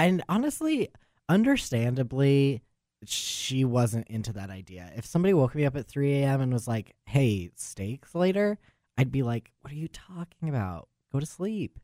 And 0.06 0.24
honestly, 0.30 0.90
understandably, 1.28 2.62
she 3.06 3.64
wasn't 3.66 4.08
into 4.08 4.34
that 4.34 4.50
idea. 4.50 4.92
If 4.96 5.06
somebody 5.06 5.34
woke 5.34 5.56
me 5.56 5.66
up 5.66 5.76
at 5.76 5.88
3 5.88 6.14
a.m. 6.22 6.42
and 6.42 6.52
was 6.54 6.68
like, 6.68 6.96
hey, 7.06 7.50
steaks 7.56 8.14
later, 8.16 8.58
I'd 8.98 9.12
be 9.12 9.24
like, 9.24 9.52
what 9.62 9.72
are 9.72 9.78
you 9.78 9.88
talking 9.88 10.50
about? 10.50 10.88
Go 11.12 11.20
to 11.20 11.26
sleep. 11.26 11.80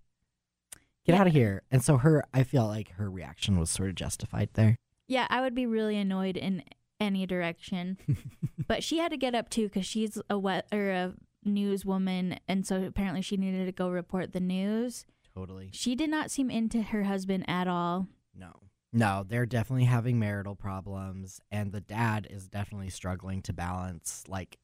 Get 1.05 1.13
Yeah. 1.15 1.21
out 1.21 1.27
of 1.27 1.33
here. 1.33 1.61
And 1.71 1.83
so 1.83 1.97
her, 1.97 2.25
I 2.33 2.43
feel 2.43 2.65
like 2.67 2.91
her 2.93 3.09
reaction 3.09 3.59
was 3.59 3.69
sort 3.69 3.89
of 3.89 3.95
justified 3.95 4.49
there. 4.53 4.75
Yeah, 5.07 5.27
I 5.29 5.41
would 5.41 5.53
be 5.55 5.65
really 5.65 5.97
annoyed 5.97 6.35
in 6.37 6.63
any 6.99 7.25
direction. 7.25 7.97
but 8.67 8.83
she 8.83 8.97
had 8.97 9.11
to 9.11 9.17
get 9.17 9.35
up 9.35 9.49
too 9.49 9.67
because 9.67 9.85
she's 9.85 10.17
a 10.29 10.37
wet 10.39 10.67
or 10.71 10.89
a 10.89 11.13
newswoman, 11.45 12.39
and 12.47 12.65
so 12.65 12.83
apparently 12.83 13.21
she 13.21 13.37
needed 13.37 13.65
to 13.65 13.71
go 13.71 13.87
report 13.89 14.33
the 14.33 14.39
news. 14.39 15.05
Totally. 15.35 15.69
She 15.73 15.95
did 15.95 16.09
not 16.09 16.31
seem 16.31 16.49
into 16.49 16.81
her 16.81 17.03
husband 17.03 17.45
at 17.47 17.67
all. 17.67 18.07
No. 18.33 18.51
No, 18.93 19.25
they're 19.27 19.45
definitely 19.45 19.85
having 19.85 20.19
marital 20.19 20.55
problems 20.55 21.41
and 21.51 21.71
the 21.71 21.81
dad 21.81 22.27
is 22.29 22.47
definitely 22.47 22.89
struggling 22.89 23.41
to 23.43 23.53
balance 23.53 24.23
like 24.27 24.57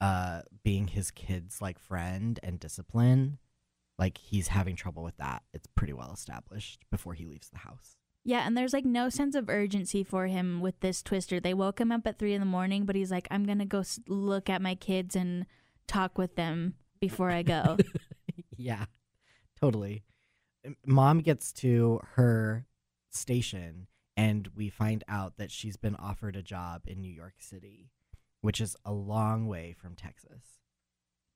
uh 0.00 0.42
being 0.62 0.88
his 0.88 1.10
kid's 1.10 1.62
like 1.62 1.78
friend 1.78 2.38
and 2.42 2.60
discipline. 2.60 3.38
Like 3.98 4.18
he's 4.18 4.48
having 4.48 4.76
trouble 4.76 5.02
with 5.02 5.16
that. 5.16 5.42
It's 5.54 5.66
pretty 5.74 5.94
well 5.94 6.12
established 6.12 6.84
before 6.90 7.14
he 7.14 7.24
leaves 7.24 7.48
the 7.48 7.58
house. 7.58 7.96
Yeah, 8.26 8.44
and 8.44 8.56
there's 8.56 8.72
like 8.72 8.84
no 8.84 9.08
sense 9.08 9.36
of 9.36 9.48
urgency 9.48 10.02
for 10.02 10.26
him 10.26 10.60
with 10.60 10.80
this 10.80 11.00
twister. 11.00 11.38
They 11.38 11.54
woke 11.54 11.80
him 11.80 11.92
up 11.92 12.06
at 12.08 12.18
three 12.18 12.34
in 12.34 12.40
the 12.40 12.46
morning, 12.46 12.84
but 12.84 12.96
he's 12.96 13.10
like, 13.10 13.28
I'm 13.30 13.44
gonna 13.44 13.64
go 13.64 13.84
look 14.08 14.50
at 14.50 14.60
my 14.60 14.74
kids 14.74 15.14
and 15.14 15.46
talk 15.86 16.18
with 16.18 16.34
them 16.34 16.74
before 17.00 17.30
I 17.30 17.42
go. 17.44 17.76
yeah. 18.56 18.86
Totally. 19.60 20.04
mom 20.84 21.20
gets 21.20 21.52
to 21.52 22.00
her 22.14 22.66
station 23.10 23.86
and 24.16 24.48
we 24.54 24.68
find 24.68 25.04
out 25.08 25.36
that 25.36 25.50
she's 25.50 25.76
been 25.76 25.96
offered 25.96 26.36
a 26.36 26.42
job 26.42 26.82
in 26.86 27.00
New 27.00 27.12
York 27.12 27.34
City, 27.38 27.90
which 28.40 28.60
is 28.60 28.76
a 28.84 28.92
long 28.92 29.46
way 29.46 29.74
from 29.78 29.94
Texas. 29.94 30.60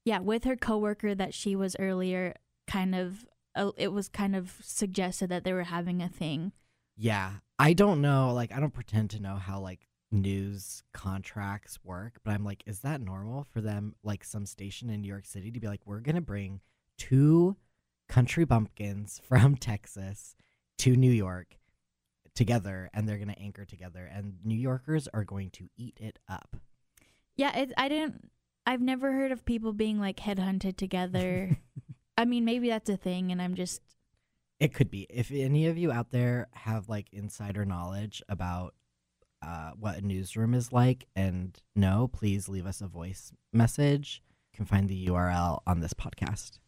Yeah, 0.04 0.20
with 0.20 0.44
her 0.44 0.56
coworker 0.56 1.14
that 1.14 1.34
she 1.34 1.54
was 1.54 1.76
earlier, 1.78 2.34
kind 2.66 2.94
of, 2.94 3.26
uh, 3.54 3.72
it 3.76 3.92
was 3.92 4.08
kind 4.08 4.34
of 4.34 4.56
suggested 4.62 5.28
that 5.28 5.44
they 5.44 5.52
were 5.52 5.64
having 5.64 6.00
a 6.00 6.08
thing. 6.08 6.52
Yeah, 6.96 7.32
I 7.58 7.74
don't 7.74 8.00
know. 8.00 8.32
Like, 8.32 8.52
I 8.52 8.60
don't 8.60 8.72
pretend 8.72 9.10
to 9.10 9.20
know 9.20 9.36
how 9.36 9.60
like 9.60 9.86
news 10.10 10.82
contracts 10.94 11.78
work, 11.84 12.20
but 12.24 12.32
I'm 12.32 12.44
like, 12.44 12.62
is 12.66 12.80
that 12.80 13.02
normal 13.02 13.44
for 13.44 13.60
them? 13.60 13.94
Like, 14.02 14.24
some 14.24 14.46
station 14.46 14.88
in 14.88 15.02
New 15.02 15.08
York 15.08 15.26
City 15.26 15.50
to 15.50 15.60
be 15.60 15.66
like, 15.66 15.82
we're 15.84 16.00
gonna 16.00 16.22
bring 16.22 16.60
two 16.96 17.56
country 18.10 18.44
bumpkins 18.44 19.20
from 19.28 19.56
Texas 19.56 20.36
to 20.78 20.96
New 20.96 21.10
York 21.10 21.56
together, 22.34 22.90
and 22.92 23.08
they're 23.08 23.18
gonna 23.18 23.34
anchor 23.38 23.64
together, 23.64 24.10
and 24.12 24.34
New 24.44 24.58
Yorkers 24.58 25.08
are 25.14 25.24
going 25.24 25.50
to 25.50 25.68
eat 25.76 25.96
it 26.00 26.18
up. 26.28 26.56
Yeah, 27.36 27.56
it, 27.56 27.72
I 27.76 27.88
didn't. 27.88 28.30
I've 28.66 28.82
never 28.82 29.12
heard 29.12 29.32
of 29.32 29.44
people 29.44 29.72
being 29.72 29.98
like 29.98 30.18
headhunted 30.18 30.76
together. 30.76 31.56
I 32.18 32.26
mean, 32.26 32.44
maybe 32.44 32.68
that's 32.68 32.90
a 32.90 32.96
thing, 32.96 33.32
and 33.32 33.40
I'm 33.40 33.54
just 33.54 33.80
It 34.58 34.74
could 34.74 34.90
be. 34.90 35.06
If 35.08 35.30
any 35.30 35.66
of 35.66 35.78
you 35.78 35.90
out 35.90 36.10
there 36.10 36.48
have 36.52 36.88
like 36.88 37.06
insider 37.12 37.64
knowledge 37.64 38.22
about 38.28 38.74
uh, 39.42 39.70
what 39.78 39.96
a 39.96 40.06
newsroom 40.06 40.52
is 40.52 40.72
like 40.72 41.06
and 41.16 41.58
know, 41.74 42.08
please 42.12 42.48
leave 42.48 42.66
us 42.66 42.82
a 42.82 42.86
voice 42.86 43.32
message. 43.52 44.22
You 44.52 44.56
can 44.58 44.66
find 44.66 44.88
the 44.88 45.06
URL 45.06 45.60
on 45.66 45.80
this 45.80 45.94
podcast 45.94 46.58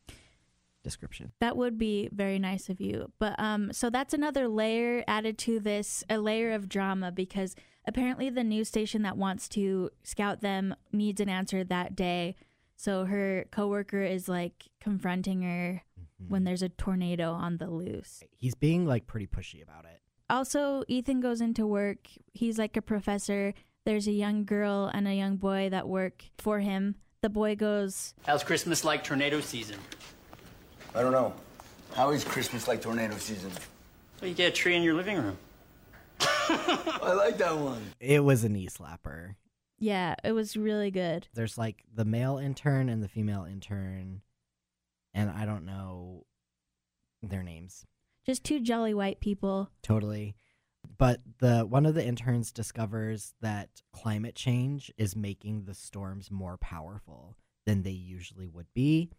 description. 0.82 1.32
That 1.40 1.56
would 1.56 1.78
be 1.78 2.08
very 2.12 2.38
nice 2.38 2.68
of 2.68 2.80
you. 2.80 3.12
But 3.18 3.34
um 3.38 3.72
so 3.72 3.90
that's 3.90 4.14
another 4.14 4.48
layer 4.48 5.04
added 5.06 5.38
to 5.38 5.60
this, 5.60 6.04
a 6.10 6.18
layer 6.18 6.52
of 6.52 6.68
drama 6.68 7.12
because 7.12 7.54
apparently 7.86 8.30
the 8.30 8.44
news 8.44 8.68
station 8.68 9.02
that 9.02 9.16
wants 9.16 9.48
to 9.50 9.90
scout 10.02 10.40
them 10.40 10.74
needs 10.92 11.20
an 11.20 11.28
answer 11.28 11.64
that 11.64 11.96
day. 11.96 12.36
So 12.76 13.04
her 13.04 13.44
coworker 13.50 14.02
is 14.02 14.28
like 14.28 14.68
confronting 14.80 15.42
her 15.42 15.82
Mhm. 16.00 16.28
when 16.30 16.44
there's 16.44 16.62
a 16.62 16.68
tornado 16.68 17.32
on 17.32 17.56
the 17.58 17.70
loose. 17.70 18.22
he's 18.36 18.54
being 18.54 18.86
like 18.86 19.06
pretty 19.06 19.26
pushy 19.26 19.62
about 19.62 19.84
it. 19.84 20.00
Also, 20.30 20.82
Ethan 20.88 21.20
goes 21.20 21.40
into 21.40 21.66
work. 21.66 22.08
He's 22.32 22.58
like 22.58 22.76
a 22.76 22.82
professor. 22.82 23.52
There's 23.84 24.06
a 24.06 24.12
young 24.12 24.44
girl 24.44 24.86
and 24.94 25.06
a 25.06 25.14
young 25.14 25.36
boy 25.36 25.68
that 25.70 25.88
work 25.88 26.24
for 26.38 26.60
him. 26.60 26.94
The 27.20 27.28
boy 27.28 27.54
goes, 27.56 28.14
How's 28.24 28.42
Christmas 28.44 28.84
like 28.84 29.04
tornado 29.04 29.40
season? 29.40 29.78
I 30.94 31.02
don't 31.02 31.12
know. 31.12 31.32
How 31.94 32.10
is 32.10 32.24
Christmas 32.24 32.68
like 32.68 32.82
tornado 32.82 33.16
season? 33.16 33.50
Well, 34.20 34.28
you 34.28 34.34
get 34.34 34.48
a 34.48 34.54
tree 34.54 34.76
in 34.76 34.82
your 34.82 34.94
living 34.94 35.16
room. 35.16 35.38
I 36.20 37.14
like 37.16 37.38
that 37.38 37.56
one. 37.56 37.82
It 38.00 38.22
was 38.22 38.44
a 38.44 38.48
knee 38.48 38.68
slapper. 38.68 39.34
Yeah, 39.78 40.14
it 40.22 40.32
was 40.32 40.56
really 40.56 40.90
good. 40.90 41.28
There's 41.34 41.58
like 41.58 41.82
the 41.92 42.04
male 42.04 42.38
intern 42.38 42.88
and 42.88 43.02
the 43.02 43.08
female 43.08 43.44
intern, 43.44 44.22
and 45.12 45.30
I 45.30 45.44
don't 45.44 45.64
know 45.64 46.24
their 47.22 47.42
names. 47.42 47.84
Just 48.24 48.44
two 48.44 48.60
jolly 48.60 48.94
white 48.94 49.20
people. 49.20 49.70
Totally. 49.82 50.36
But 50.98 51.20
the 51.38 51.60
one 51.62 51.86
of 51.86 51.94
the 51.94 52.04
interns 52.04 52.52
discovers 52.52 53.34
that 53.40 53.82
climate 53.92 54.34
change 54.34 54.92
is 54.96 55.16
making 55.16 55.64
the 55.64 55.74
storms 55.74 56.30
more 56.30 56.56
powerful 56.58 57.36
than 57.66 57.82
they 57.82 57.90
usually 57.90 58.48
would 58.48 58.66
be. 58.74 59.10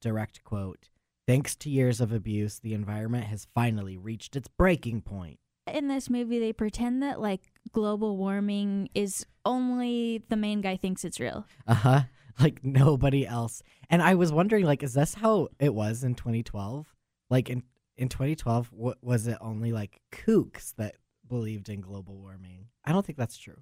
Direct 0.00 0.42
quote 0.44 0.88
Thanks 1.26 1.54
to 1.56 1.70
years 1.70 2.00
of 2.00 2.12
abuse, 2.12 2.58
the 2.58 2.74
environment 2.74 3.24
has 3.26 3.46
finally 3.54 3.96
reached 3.96 4.34
its 4.34 4.48
breaking 4.48 5.02
point. 5.02 5.38
In 5.72 5.86
this 5.86 6.10
movie, 6.10 6.40
they 6.40 6.52
pretend 6.52 7.02
that 7.02 7.20
like 7.20 7.42
global 7.72 8.16
warming 8.16 8.88
is 8.94 9.24
only 9.44 10.24
the 10.28 10.36
main 10.36 10.60
guy 10.60 10.76
thinks 10.76 11.04
it's 11.04 11.20
real. 11.20 11.46
Uh 11.66 11.74
huh. 11.74 12.00
Like 12.38 12.64
nobody 12.64 13.26
else. 13.26 13.62
And 13.90 14.00
I 14.00 14.14
was 14.14 14.32
wondering, 14.32 14.64
like, 14.64 14.82
is 14.82 14.94
this 14.94 15.12
how 15.12 15.48
it 15.58 15.74
was 15.74 16.04
in 16.04 16.14
2012? 16.14 16.86
Like 17.28 17.50
in 17.50 17.64
in 17.98 18.08
2012, 18.08 18.70
what 18.72 18.96
was 19.02 19.26
it 19.26 19.36
only 19.42 19.72
like 19.72 20.00
kooks 20.10 20.74
that 20.76 20.94
believed 21.28 21.68
in 21.68 21.82
global 21.82 22.16
warming? 22.16 22.68
I 22.82 22.92
don't 22.92 23.04
think 23.04 23.18
that's 23.18 23.36
true. 23.36 23.58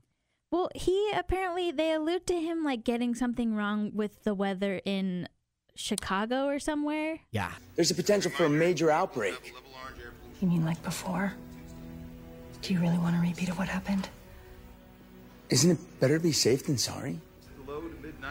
Well, 0.53 0.71
he 0.75 1.11
apparently 1.13 1.73
they 1.73 1.93
allude 1.93 2.27
to 2.29 2.41
him 2.41 2.63
like 2.65 2.85
getting 2.85 3.15
something 3.15 3.55
wrong 3.55 3.91
with 3.95 4.23
the 4.23 4.35
weather 4.35 4.81
in 4.85 5.29
Chicago 5.79 6.47
or 6.47 6.59
somewhere. 6.59 7.21
Yeah. 7.31 7.53
There's 7.77 7.91
a 7.91 7.95
potential 7.95 8.31
for 8.31 8.45
a 8.45 8.51
major 8.51 8.91
outbreak. 8.91 9.55
You 10.41 10.49
mean 10.49 10.65
like 10.65 10.83
before? 10.83 11.33
Do 12.63 12.75
you 12.75 12.81
really 12.81 12.99
want 12.99 13.17
a 13.17 13.21
repeat 13.21 13.49
of 13.49 13.59
what 13.59 13.69
happened? 13.69 14.09
Isn't 15.51 15.71
it 15.71 16.01
better 16.01 16.19
to 16.19 16.23
be 16.23 16.33
safe 16.33 16.67
than 16.67 16.77
sorry? 16.77 17.21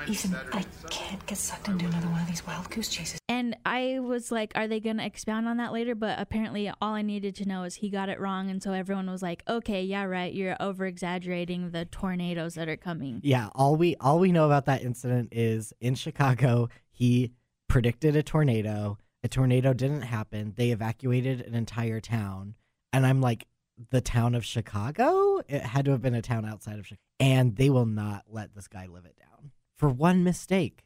Ethan, 0.08 0.36
I 0.54 0.64
can't 0.90 1.26
get 1.26 1.38
sucked 1.38 1.70
into 1.70 1.86
another 1.86 2.08
one 2.08 2.22
of 2.22 2.28
these 2.28 2.46
wild 2.46 2.70
goose 2.70 2.90
chases. 2.90 3.20
And 3.28 3.56
I 3.66 4.00
was 4.00 4.32
like, 4.32 4.52
are 4.56 4.68
they 4.68 4.80
going 4.80 4.98
to 4.98 5.06
expound 5.06 5.48
on 5.48 5.58
that 5.58 5.74
later? 5.74 5.96
But 5.96 6.20
apparently, 6.20 6.72
all 6.82 6.94
I 6.94 7.02
needed 7.02 7.36
to 7.38 7.48
know 7.48 7.64
is 7.64 7.76
he 7.76 7.90
got 7.90 8.10
it 8.10 8.20
wrong. 8.20 8.50
And 8.50 8.62
so 8.62 8.74
everyone 8.74 9.10
was 9.10 9.24
like, 9.24 9.44
okay, 9.48 9.84
yeah, 9.84 10.04
right. 10.04 10.34
You're 10.34 10.56
over 10.60 10.86
exaggerating 10.86 11.72
the 11.72 11.86
tornadoes 11.86 12.56
that 12.56 12.70
are 12.70 12.78
coming. 12.78 13.22
Yeah, 13.24 13.50
all 13.56 13.76
we 13.76 13.96
all 14.00 14.20
we 14.20 14.32
know 14.32 14.46
about 14.46 14.66
that 14.66 14.84
incident 14.84 15.30
is 15.32 15.74
in 15.80 15.96
Chicago, 15.96 16.70
he 16.92 17.32
predicted 17.68 18.16
a 18.16 18.24
tornado. 18.24 18.98
A 19.24 19.28
tornado 19.28 19.74
didn't 19.74 20.04
happen. 20.04 20.54
They 20.56 20.72
evacuated 20.72 21.42
an 21.42 21.56
entire 21.56 22.00
town. 22.00 22.56
And 22.94 23.06
I'm 23.06 23.22
like, 23.22 23.48
the 23.90 24.02
town 24.02 24.36
of 24.36 24.46
Chicago? 24.46 25.42
It 25.48 25.62
had 25.62 25.86
to 25.86 25.92
have 25.92 26.02
been 26.02 26.16
a 26.16 26.22
town 26.22 26.46
outside 26.46 26.80
of 26.80 26.88
Chicago. 26.88 27.02
And 27.20 27.56
they 27.56 27.70
will 27.70 27.86
not 27.86 28.24
let 28.30 28.56
this 28.56 28.68
guy 28.68 28.88
live 28.88 29.06
it 29.06 29.18
down 29.18 29.52
for 29.78 29.90
one 29.90 30.24
mistake. 30.24 30.84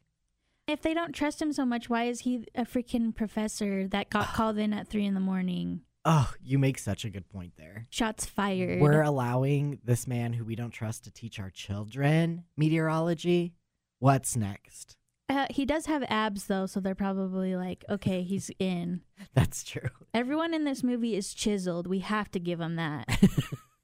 If 0.67 0.81
they 0.81 0.93
don't 0.93 1.13
trust 1.13 1.41
him 1.41 1.53
so 1.53 1.65
much, 1.65 1.89
why 1.89 2.05
is 2.05 2.21
he 2.21 2.45
a 2.55 2.63
freaking 2.63 3.15
professor 3.15 3.87
that 3.89 4.09
got 4.09 4.27
called 4.33 4.57
in 4.57 4.73
at 4.73 4.87
three 4.87 5.05
in 5.05 5.13
the 5.13 5.19
morning? 5.19 5.81
Oh, 6.03 6.33
you 6.41 6.57
make 6.57 6.79
such 6.79 7.05
a 7.05 7.09
good 7.09 7.29
point 7.29 7.53
there. 7.57 7.87
Shots 7.91 8.25
fired. 8.25 8.81
We're 8.81 9.03
allowing 9.03 9.79
this 9.83 10.07
man 10.07 10.33
who 10.33 10.43
we 10.43 10.55
don't 10.55 10.71
trust 10.71 11.03
to 11.03 11.11
teach 11.11 11.39
our 11.39 11.51
children 11.51 12.45
meteorology. 12.57 13.53
What's 13.99 14.35
next? 14.35 14.97
Uh, 15.31 15.47
he 15.49 15.65
does 15.65 15.85
have 15.85 16.03
abs 16.09 16.45
though, 16.47 16.65
so 16.65 16.81
they're 16.81 16.93
probably 16.93 17.55
like, 17.55 17.85
okay, 17.89 18.21
he's 18.21 18.51
in. 18.59 19.01
That's 19.33 19.63
true. 19.63 19.89
Everyone 20.13 20.53
in 20.53 20.65
this 20.65 20.83
movie 20.83 21.15
is 21.15 21.33
chiseled. 21.33 21.87
We 21.87 21.99
have 21.99 22.29
to 22.31 22.39
give 22.39 22.59
him 22.59 22.75
that. 22.75 23.07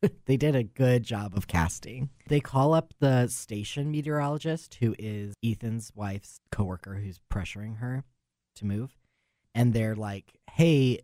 they 0.25 0.35
did 0.35 0.55
a 0.55 0.63
good 0.63 1.03
job 1.03 1.37
of 1.37 1.47
casting. 1.47 2.09
They 2.27 2.41
call 2.41 2.73
up 2.73 2.93
the 2.99 3.27
station 3.27 3.91
meteorologist, 3.91 4.75
who 4.81 4.93
is 4.99 5.35
Ethan's 5.43 5.91
wife's 5.95 6.41
coworker, 6.51 6.95
who's 6.95 7.21
pressuring 7.31 7.77
her 7.77 8.03
to 8.55 8.65
move. 8.65 8.97
And 9.55 9.73
they're 9.73 9.95
like, 9.95 10.37
hey, 10.51 10.99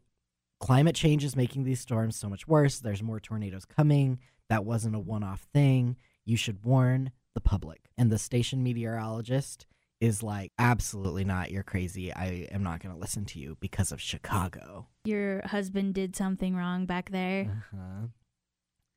climate 0.59 0.95
change 0.95 1.23
is 1.23 1.37
making 1.37 1.63
these 1.63 1.79
storms 1.79 2.17
so 2.17 2.27
much 2.27 2.49
worse. 2.49 2.79
There's 2.79 3.01
more 3.01 3.21
tornadoes 3.21 3.65
coming. 3.65 4.19
That 4.49 4.65
wasn't 4.65 4.95
a 4.95 4.99
one 4.99 5.23
off 5.23 5.47
thing. 5.53 5.95
You 6.25 6.35
should 6.35 6.65
warn 6.65 7.11
the 7.33 7.41
public. 7.41 7.89
And 7.97 8.11
the 8.11 8.17
station 8.17 8.61
meteorologist 8.61 9.67
is 9.99 10.21
like, 10.21 10.51
absolutely 10.59 11.23
not. 11.23 11.51
You're 11.51 11.63
crazy. 11.63 12.13
I 12.13 12.47
am 12.51 12.63
not 12.63 12.81
going 12.81 12.93
to 12.93 12.99
listen 12.99 13.25
to 13.25 13.39
you 13.39 13.57
because 13.59 13.91
of 13.91 14.01
Chicago. 14.01 14.87
Your 15.05 15.41
husband 15.45 15.93
did 15.93 16.15
something 16.15 16.55
wrong 16.55 16.85
back 16.85 17.11
there. 17.11 17.63
Uh-huh. 17.73 18.07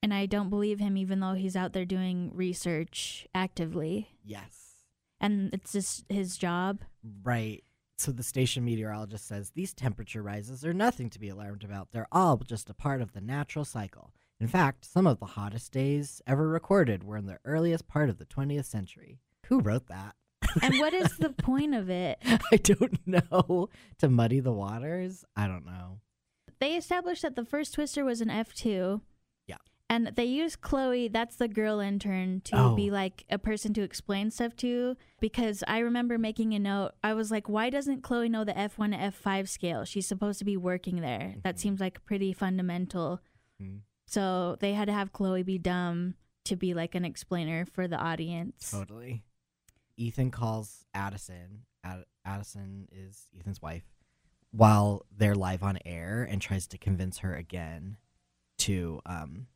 And 0.02 0.14
I 0.14 0.26
don't 0.26 0.50
believe 0.50 0.78
him, 0.78 0.96
even 0.96 1.20
though 1.20 1.34
he's 1.34 1.56
out 1.56 1.72
there 1.72 1.84
doing 1.84 2.30
research 2.34 3.26
actively. 3.34 4.08
Yes. 4.24 4.84
And 5.20 5.52
it's 5.52 5.72
just 5.72 6.04
his 6.08 6.36
job. 6.36 6.80
Right. 7.22 7.64
So 7.98 8.12
the 8.12 8.22
station 8.22 8.64
meteorologist 8.64 9.26
says 9.26 9.50
these 9.50 9.72
temperature 9.72 10.22
rises 10.22 10.64
are 10.64 10.74
nothing 10.74 11.08
to 11.10 11.18
be 11.18 11.30
alarmed 11.30 11.64
about. 11.64 11.88
They're 11.92 12.08
all 12.12 12.36
just 12.36 12.68
a 12.68 12.74
part 12.74 13.00
of 13.00 13.12
the 13.12 13.20
natural 13.20 13.64
cycle. 13.64 14.12
In 14.38 14.48
fact, 14.48 14.84
some 14.84 15.06
of 15.06 15.18
the 15.18 15.26
hottest 15.26 15.72
days 15.72 16.20
ever 16.26 16.46
recorded 16.46 17.02
were 17.02 17.16
in 17.16 17.24
the 17.26 17.38
earliest 17.46 17.88
part 17.88 18.10
of 18.10 18.18
the 18.18 18.26
20th 18.26 18.66
century. 18.66 19.20
Who 19.46 19.60
wrote 19.60 19.86
that? 19.86 20.14
And 20.62 20.78
what 20.78 20.94
is 20.94 21.16
the 21.18 21.30
point 21.30 21.74
of 21.74 21.88
it? 21.90 22.18
I 22.52 22.56
don't 22.56 22.98
know. 23.06 23.68
To 23.98 24.08
muddy 24.08 24.40
the 24.40 24.52
waters? 24.52 25.24
I 25.36 25.46
don't 25.46 25.64
know. 25.66 26.00
They 26.58 26.74
established 26.76 27.22
that 27.22 27.36
the 27.36 27.44
first 27.44 27.74
Twister 27.74 28.04
was 28.04 28.20
an 28.20 28.28
F2. 28.28 29.00
Yeah. 29.46 29.56
And 29.90 30.08
they 30.16 30.24
used 30.24 30.62
Chloe, 30.62 31.08
that's 31.08 31.36
the 31.36 31.48
girl 31.48 31.80
intern, 31.80 32.40
to 32.46 32.56
Oh. 32.58 32.74
be 32.74 32.90
like 32.90 33.24
a 33.30 33.38
person 33.38 33.74
to 33.74 33.82
explain 33.82 34.30
stuff 34.30 34.56
to. 34.56 34.96
Because 35.20 35.62
I 35.68 35.80
remember 35.80 36.16
making 36.18 36.54
a 36.54 36.58
note. 36.58 36.92
I 37.04 37.12
was 37.14 37.30
like, 37.30 37.48
why 37.48 37.68
doesn't 37.70 38.02
Chloe 38.02 38.28
know 38.30 38.44
the 38.44 38.52
F1 38.54 38.92
to 38.92 38.98
F5 38.98 39.48
scale? 39.48 39.84
She's 39.84 40.06
supposed 40.08 40.38
to 40.38 40.44
be 40.46 40.56
working 40.56 41.00
there. 41.02 41.34
That 41.44 41.58
seems 41.58 41.78
like 41.80 42.04
pretty 42.06 42.32
fundamental. 42.32 43.20
Mhm. 43.62 43.80
So 44.06 44.56
they 44.60 44.72
had 44.72 44.86
to 44.86 44.92
have 44.94 45.12
Chloe 45.12 45.42
be 45.42 45.58
dumb 45.58 46.14
to 46.44 46.56
be 46.56 46.72
like 46.74 46.94
an 46.94 47.04
explainer 47.04 47.66
for 47.66 47.86
the 47.88 47.96
audience. 47.98 48.70
Totally. 48.70 49.24
Ethan 49.96 50.30
calls 50.30 50.84
Addison. 50.94 51.62
Ad- 51.84 52.04
Addison 52.24 52.88
is 52.92 53.26
Ethan's 53.38 53.62
wife. 53.62 53.84
while 54.50 55.04
they're 55.16 55.34
live 55.34 55.62
on 55.62 55.78
air 55.84 56.26
and 56.28 56.40
tries 56.40 56.66
to 56.68 56.78
convince 56.78 57.18
her 57.18 57.34
again 57.34 57.96
to 58.58 59.00
um 59.06 59.46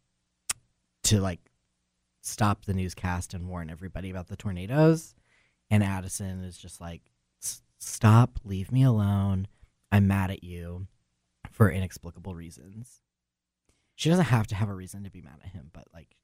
to 1.03 1.21
like 1.21 1.41
stop 2.23 2.65
the 2.67 2.75
newscast 2.75 3.33
and 3.33 3.49
warn 3.49 3.71
everybody 3.71 4.11
about 4.11 4.29
the 4.29 4.37
tornadoes 4.37 5.15
and 5.71 5.83
Addison 5.83 6.45
is 6.45 6.59
just 6.59 6.81
like 6.81 7.03
stop 7.79 8.39
leave 8.45 8.71
me 8.71 8.83
alone 8.83 9.49
I'm 9.91 10.07
mad 10.07 10.31
at 10.31 10.45
you 10.45 10.87
for 11.51 11.71
inexplicable 11.71 12.35
reasons 12.35 13.01
she 13.95 14.11
doesn't 14.11 14.27
have 14.27 14.47
to 14.49 14.55
have 14.55 14.69
a 14.69 14.75
reason 14.75 15.05
to 15.05 15.11
be 15.11 15.23
mad 15.23 15.39
at 15.43 15.51
him 15.53 15.71
but 15.73 15.87
like 15.95 16.17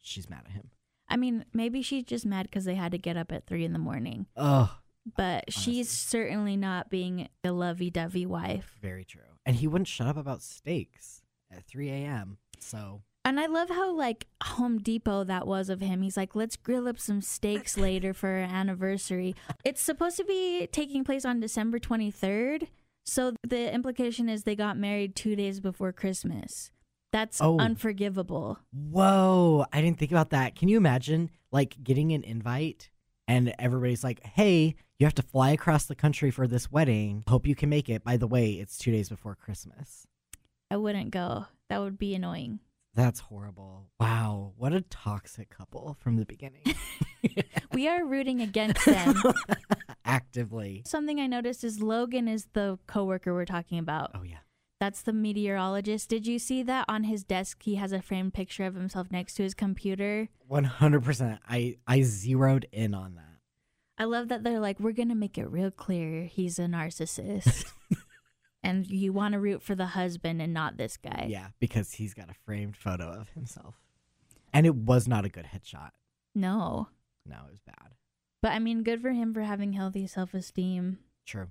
she's 0.00 0.28
mad 0.28 0.42
at 0.46 0.52
him 0.52 0.70
I 1.10 1.16
mean, 1.16 1.44
maybe 1.52 1.82
she's 1.82 2.04
just 2.04 2.24
mad 2.24 2.44
because 2.46 2.64
they 2.64 2.76
had 2.76 2.92
to 2.92 2.98
get 2.98 3.16
up 3.16 3.32
at 3.32 3.46
three 3.46 3.64
in 3.64 3.72
the 3.72 3.78
morning. 3.78 4.26
oh 4.36 4.78
But 5.16 5.44
Honestly. 5.48 5.72
she's 5.74 5.88
certainly 5.90 6.56
not 6.56 6.88
being 6.90 7.28
a 7.44 7.50
lovey-dovey 7.52 8.26
wife. 8.26 8.76
very 8.80 9.04
true 9.04 9.22
and 9.44 9.56
he 9.56 9.66
wouldn't 9.66 9.88
shut 9.88 10.06
up 10.06 10.16
about 10.16 10.42
steaks 10.42 11.22
at 11.50 11.64
3 11.66 11.88
a.m 11.90 12.38
so 12.60 13.02
And 13.24 13.40
I 13.40 13.46
love 13.46 13.68
how 13.70 13.92
like 13.92 14.26
Home 14.44 14.78
Depot 14.78 15.24
that 15.24 15.46
was 15.46 15.68
of 15.70 15.80
him. 15.80 16.02
He's 16.02 16.16
like, 16.16 16.34
let's 16.34 16.56
grill 16.56 16.86
up 16.88 16.98
some 16.98 17.20
steaks 17.22 17.76
later 17.88 18.12
for 18.14 18.28
our 18.28 18.38
anniversary. 18.60 19.34
It's 19.64 19.80
supposed 19.82 20.16
to 20.18 20.24
be 20.24 20.66
taking 20.72 21.04
place 21.04 21.24
on 21.24 21.40
December 21.40 21.78
23rd. 21.78 22.68
So 23.04 23.32
the 23.46 23.72
implication 23.74 24.28
is 24.28 24.44
they 24.44 24.54
got 24.56 24.76
married 24.76 25.16
two 25.16 25.34
days 25.36 25.58
before 25.60 25.92
Christmas. 25.92 26.70
That's 27.12 27.40
Oh. 27.40 27.58
unforgivable. 27.58 28.58
Whoa, 28.72 29.64
I 29.72 29.80
didn't 29.80 29.98
think 29.98 30.10
about 30.12 30.30
that. 30.30 30.54
Can 30.54 30.68
you 30.68 30.76
imagine 30.76 31.30
like 31.50 31.82
getting 31.82 32.12
an 32.12 32.22
invite 32.22 32.90
and 33.26 33.52
everybody's 33.58 34.04
like, 34.04 34.24
"Hey, 34.24 34.74
you 34.98 35.06
have 35.06 35.14
to 35.14 35.22
fly 35.22 35.50
across 35.50 35.86
the 35.86 35.94
country 35.94 36.30
for 36.30 36.46
this 36.46 36.70
wedding. 36.70 37.24
Hope 37.28 37.46
you 37.46 37.54
can 37.54 37.68
make 37.68 37.88
it. 37.88 38.04
By 38.04 38.16
the 38.16 38.26
way, 38.26 38.52
it's 38.52 38.76
2 38.78 38.90
days 38.92 39.08
before 39.08 39.34
Christmas." 39.34 40.06
I 40.70 40.76
wouldn't 40.76 41.10
go. 41.10 41.46
That 41.68 41.78
would 41.78 41.98
be 41.98 42.14
annoying. 42.14 42.60
That's 42.94 43.20
horrible. 43.20 43.86
Wow, 44.00 44.52
what 44.56 44.72
a 44.72 44.80
toxic 44.80 45.48
couple 45.50 45.96
from 46.00 46.16
the 46.16 46.26
beginning. 46.26 46.62
We 47.72 47.86
are 47.86 48.04
rooting 48.04 48.40
against 48.40 48.84
them. 48.86 49.14
Actively. 50.04 50.82
Something 50.86 51.20
I 51.20 51.26
noticed 51.26 51.62
is 51.62 51.80
Logan 51.80 52.26
is 52.28 52.46
the 52.52 52.78
coworker 52.86 53.32
we're 53.32 53.44
talking 53.44 53.78
about. 53.78 54.10
Oh 54.14 54.22
yeah. 54.22 54.38
That's 54.80 55.02
the 55.02 55.12
meteorologist. 55.12 56.08
Did 56.08 56.26
you 56.26 56.38
see 56.38 56.62
that 56.62 56.86
on 56.88 57.04
his 57.04 57.22
desk? 57.22 57.62
He 57.62 57.74
has 57.74 57.92
a 57.92 58.00
framed 58.00 58.32
picture 58.34 58.64
of 58.64 58.74
himself 58.74 59.12
next 59.12 59.34
to 59.34 59.42
his 59.42 59.52
computer. 59.54 60.28
100%. 60.50 61.38
I 61.48 61.76
I 61.86 62.00
zeroed 62.02 62.66
in 62.72 62.94
on 62.94 63.14
that. 63.16 63.24
I 63.98 64.04
love 64.04 64.28
that 64.28 64.42
they're 64.42 64.58
like, 64.58 64.80
we're 64.80 64.92
gonna 64.92 65.14
make 65.14 65.36
it 65.36 65.44
real 65.50 65.70
clear 65.70 66.24
he's 66.24 66.58
a 66.58 66.62
narcissist, 66.62 67.70
and 68.62 68.86
you 68.86 69.12
want 69.12 69.34
to 69.34 69.38
root 69.38 69.62
for 69.62 69.74
the 69.74 69.86
husband 69.88 70.40
and 70.40 70.54
not 70.54 70.78
this 70.78 70.96
guy. 70.96 71.26
Yeah, 71.28 71.48
because 71.60 71.92
he's 71.92 72.14
got 72.14 72.30
a 72.30 72.34
framed 72.46 72.76
photo 72.78 73.04
of 73.12 73.28
himself. 73.30 73.74
And 74.54 74.64
it 74.64 74.74
was 74.74 75.06
not 75.06 75.26
a 75.26 75.28
good 75.28 75.44
headshot. 75.54 75.90
No, 76.34 76.88
No, 77.26 77.36
it 77.46 77.50
was 77.50 77.60
bad. 77.60 77.92
but 78.40 78.52
I 78.52 78.58
mean, 78.58 78.82
good 78.82 79.02
for 79.02 79.10
him 79.10 79.34
for 79.34 79.42
having 79.42 79.74
healthy 79.74 80.06
self-esteem. 80.06 80.98
True. 81.26 81.48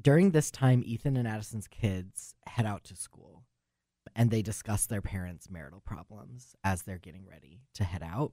During 0.00 0.30
this 0.30 0.50
time, 0.50 0.82
Ethan 0.84 1.16
and 1.16 1.28
Addison's 1.28 1.68
kids 1.68 2.34
head 2.46 2.66
out 2.66 2.84
to 2.84 2.96
school 2.96 3.44
and 4.16 4.30
they 4.30 4.42
discuss 4.42 4.86
their 4.86 5.02
parents' 5.02 5.50
marital 5.50 5.80
problems 5.80 6.54
as 6.64 6.82
they're 6.82 6.98
getting 6.98 7.26
ready 7.26 7.62
to 7.74 7.84
head 7.84 8.02
out. 8.02 8.32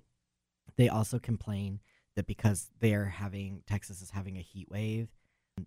They 0.78 0.90
also 0.90 1.20
complain 1.20 1.80
that 2.16 2.28
because 2.28 2.70
they're 2.80 3.06
having, 3.06 3.64
Texas 3.68 4.02
is 4.02 4.12
having 4.12 4.38
a 4.38 4.42
heat 4.42 4.70
wave, 4.70 5.10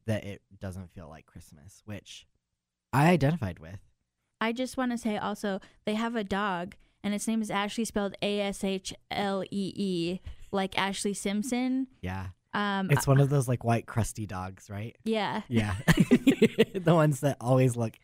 that 0.06 0.24
it 0.24 0.42
doesn't 0.58 0.92
feel 0.92 1.08
like 1.08 1.26
Christmas, 1.26 1.82
which 1.84 2.26
I 2.92 3.08
identified 3.10 3.58
with. 3.58 3.78
I 4.40 4.52
just 4.52 4.76
want 4.76 4.92
to 4.92 4.98
say 4.98 5.16
also 5.16 5.60
they 5.84 5.94
have 5.94 6.16
a 6.16 6.24
dog, 6.24 6.76
and 7.02 7.14
its 7.14 7.26
name 7.28 7.42
is 7.42 7.50
Ashlee, 7.50 7.86
spelled 7.86 8.14
A 8.22 8.40
S 8.40 8.64
H 8.64 8.92
L 9.10 9.42
E 9.44 9.72
E, 9.76 10.20
like 10.50 10.74
Ashlee 10.74 11.16
Simpson. 11.16 11.86
Yeah. 12.02 12.28
Um, 12.54 12.90
It's 12.90 13.06
one 13.06 13.20
of 13.20 13.28
those 13.30 13.48
like 13.48 13.64
white 13.64 13.86
crusty 13.86 14.26
dogs, 14.26 14.70
right? 14.70 14.96
yeah, 15.04 15.42
Yeah. 15.48 15.74
the 15.86 16.94
ones 16.94 17.20
that 17.20 17.36
always 17.40 17.76
look 17.76 17.98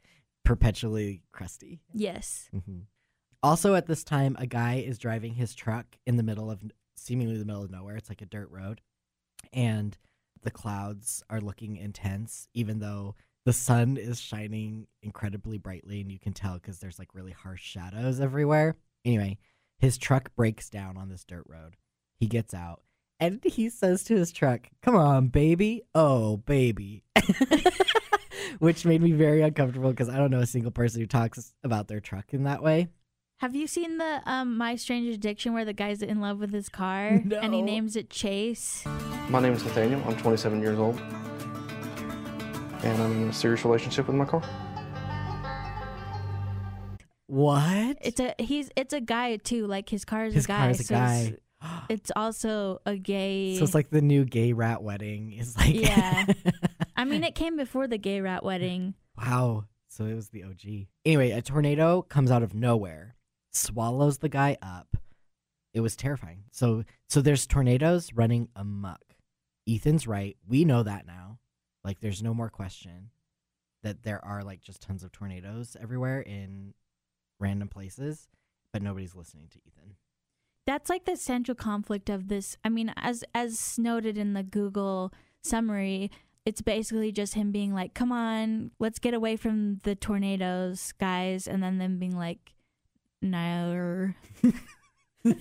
perpetually 0.45 1.23
crusty. 1.33 1.81
yes. 1.95 2.49
hmm 2.53 2.81
Also, 3.43 3.75
at 3.75 3.87
this 3.87 4.05
time, 4.05 4.37
a 4.39 4.47
guy 4.47 4.77
is 4.77 4.99
driving 4.99 5.35
his 5.35 5.55
truck 5.55 5.87
in 6.07 6.17
the 6.17 6.23
middle 6.23 6.51
of 6.51 6.61
seemingly 6.97 7.37
the 7.39 7.45
middle 7.45 7.63
of 7.63 7.71
nowhere. 7.71 7.97
It's 7.97 8.09
like 8.09 8.23
a 8.23 8.27
dirt 8.27 8.51
road, 8.51 8.81
and 9.53 9.97
the 10.43 10.51
clouds 10.51 11.23
are 11.31 11.41
looking 11.41 11.77
intense, 11.77 12.49
even 12.55 12.79
though 12.81 13.15
the 13.47 13.53
sun 13.53 13.97
is 13.97 14.21
shining 14.21 14.87
incredibly 15.03 15.59
brightly, 15.59 16.01
and 16.01 16.11
you 16.13 16.19
can 16.19 16.33
tell 16.33 16.55
because 16.55 16.79
there's 16.79 16.99
like 16.99 17.15
really 17.15 17.33
harsh 17.33 17.63
shadows 17.63 18.21
everywhere. 18.21 18.77
Anyway, 19.05 19.39
his 19.79 19.97
truck 19.97 20.35
breaks 20.35 20.69
down 20.69 20.97
on 20.97 21.09
this 21.09 21.25
dirt 21.25 21.45
road. 21.47 21.77
He 22.19 22.27
gets 22.27 22.53
out. 22.53 22.83
And 23.21 23.45
he 23.45 23.69
says 23.69 24.03
to 24.05 24.17
his 24.17 24.33
truck, 24.33 24.69
Come 24.83 24.97
on, 24.97 25.29
baby. 25.29 25.83
Oh, 25.95 26.39
baby. 26.39 27.05
Which 28.59 28.85
made 28.87 29.03
me 29.03 29.13
very 29.13 29.43
uncomfortable 29.43 29.91
because 29.91 30.09
I 30.09 30.17
don't 30.17 30.31
know 30.31 30.41
a 30.41 30.47
single 30.47 30.71
person 30.71 31.01
who 31.01 31.07
talks 31.07 31.53
about 31.63 31.87
their 31.89 32.01
truck 32.01 32.33
in 32.33 32.45
that 32.45 32.63
way. 32.63 32.89
Have 33.41 33.55
you 33.55 33.67
seen 33.67 33.99
the 33.99 34.21
um, 34.27 34.57
My 34.57 34.77
Strange 34.77 35.15
Addiction 35.15 35.53
where 35.55 35.65
the 35.65 35.73
guy's 35.73 36.03
in 36.03 36.21
love 36.21 36.41
with 36.41 36.53
his 36.53 36.69
car 36.69 37.09
and 37.09 37.55
he 37.55 37.63
names 37.63 37.97
it 37.97 38.11
Chase? 38.11 38.85
My 39.29 39.41
name 39.41 39.53
is 39.53 39.65
Nathaniel. 39.65 40.03
I'm 40.07 40.17
27 40.17 40.61
years 40.61 40.79
old. 40.79 40.99
And 42.83 43.03
I'm 43.03 43.23
in 43.23 43.29
a 43.29 43.33
serious 43.33 43.65
relationship 43.65 44.07
with 44.07 44.17
my 44.17 44.25
car. 44.25 44.43
What? 47.27 47.99
It's 48.01 48.19
a 48.21 48.35
he's 48.39 48.71
it's 48.77 48.93
a 48.93 49.01
guy 49.01 49.37
too. 49.37 49.67
Like 49.67 49.89
his 49.89 50.05
car 50.05 50.25
is 50.25 50.35
His 50.35 50.47
a 50.47 50.49
guy. 50.49 50.59
car 50.59 50.71
is 50.71 50.81
a 50.81 50.85
so 50.85 50.95
guy. 50.95 51.35
It's, 51.89 52.11
also 52.17 52.81
a 52.87 52.97
gay. 52.97 53.57
So 53.57 53.65
it's 53.65 53.75
like 53.75 53.91
the 53.91 54.01
new 54.01 54.25
gay 54.25 54.53
rat 54.53 54.83
wedding. 54.83 55.33
Is 55.33 55.57
like 55.57 55.75
Yeah. 55.75 56.27
I 56.97 57.05
mean, 57.05 57.25
it 57.25 57.35
came 57.35 57.57
before 57.57 57.87
the 57.87 57.99
gay 57.99 58.21
rat 58.21 58.45
wedding. 58.45 58.95
wow. 59.17 59.65
So 59.89 60.05
it 60.05 60.15
was 60.15 60.29
the 60.29 60.45
OG. 60.45 60.87
Anyway, 61.05 61.33
a 61.33 61.43
tornado 61.43 62.01
comes 62.03 62.31
out 62.31 62.45
of 62.45 62.55
nowhere, 62.55 63.17
swallows 63.51 64.19
the 64.19 64.29
guy 64.29 64.57
up. 64.63 64.97
It 65.75 65.81
was 65.81 65.97
terrifying. 65.97 66.45
So 66.53 66.85
so 67.09 67.21
there's 67.21 67.47
tornadoes 67.47 68.13
running 68.15 68.49
amok. 68.55 69.03
Ethan's 69.69 70.07
right. 70.07 70.37
We 70.49 70.65
know 70.65 70.85
that 70.85 71.07
now. 71.07 71.39
Like 71.85 72.01
there's 72.01 72.23
no 72.23 72.33
more 72.35 72.51
question 72.51 73.11
that 73.83 74.03
there 74.05 74.25
are 74.25 74.43
like 74.45 74.61
just 74.63 74.81
tons 74.83 75.03
of 75.03 75.11
tornadoes 75.11 75.77
everywhere 75.81 76.21
in 76.21 76.75
random 77.41 77.69
places, 77.69 78.29
but 78.73 78.83
nobody's 78.83 79.15
listening 79.17 79.49
to 79.51 79.59
Ethan. 79.67 79.97
That's 80.67 80.91
like 80.91 81.05
the 81.05 81.17
central 81.17 81.55
conflict 81.55 82.09
of 82.11 82.29
this. 82.29 82.57
I 82.65 82.69
mean, 82.69 82.93
as 82.97 83.25
as 83.35 83.79
noted 83.79 84.17
in 84.19 84.35
the 84.35 84.43
Google 84.43 85.13
summary, 85.43 86.11
it's 86.45 86.63
basically 86.63 87.13
just 87.13 87.35
him 87.35 87.51
being 87.51 87.75
like, 87.75 87.95
"Come 87.95 88.13
on, 88.13 88.71
let's 88.79 88.99
get 88.99 89.15
away 89.15 89.37
from 89.37 89.79
the 89.85 89.95
tornadoes, 89.95 90.93
guys," 90.93 91.49
and 91.49 91.63
then 91.63 91.79
them 91.79 91.99
being 91.99 92.17
like, 92.17 92.55
"No." 93.21 94.13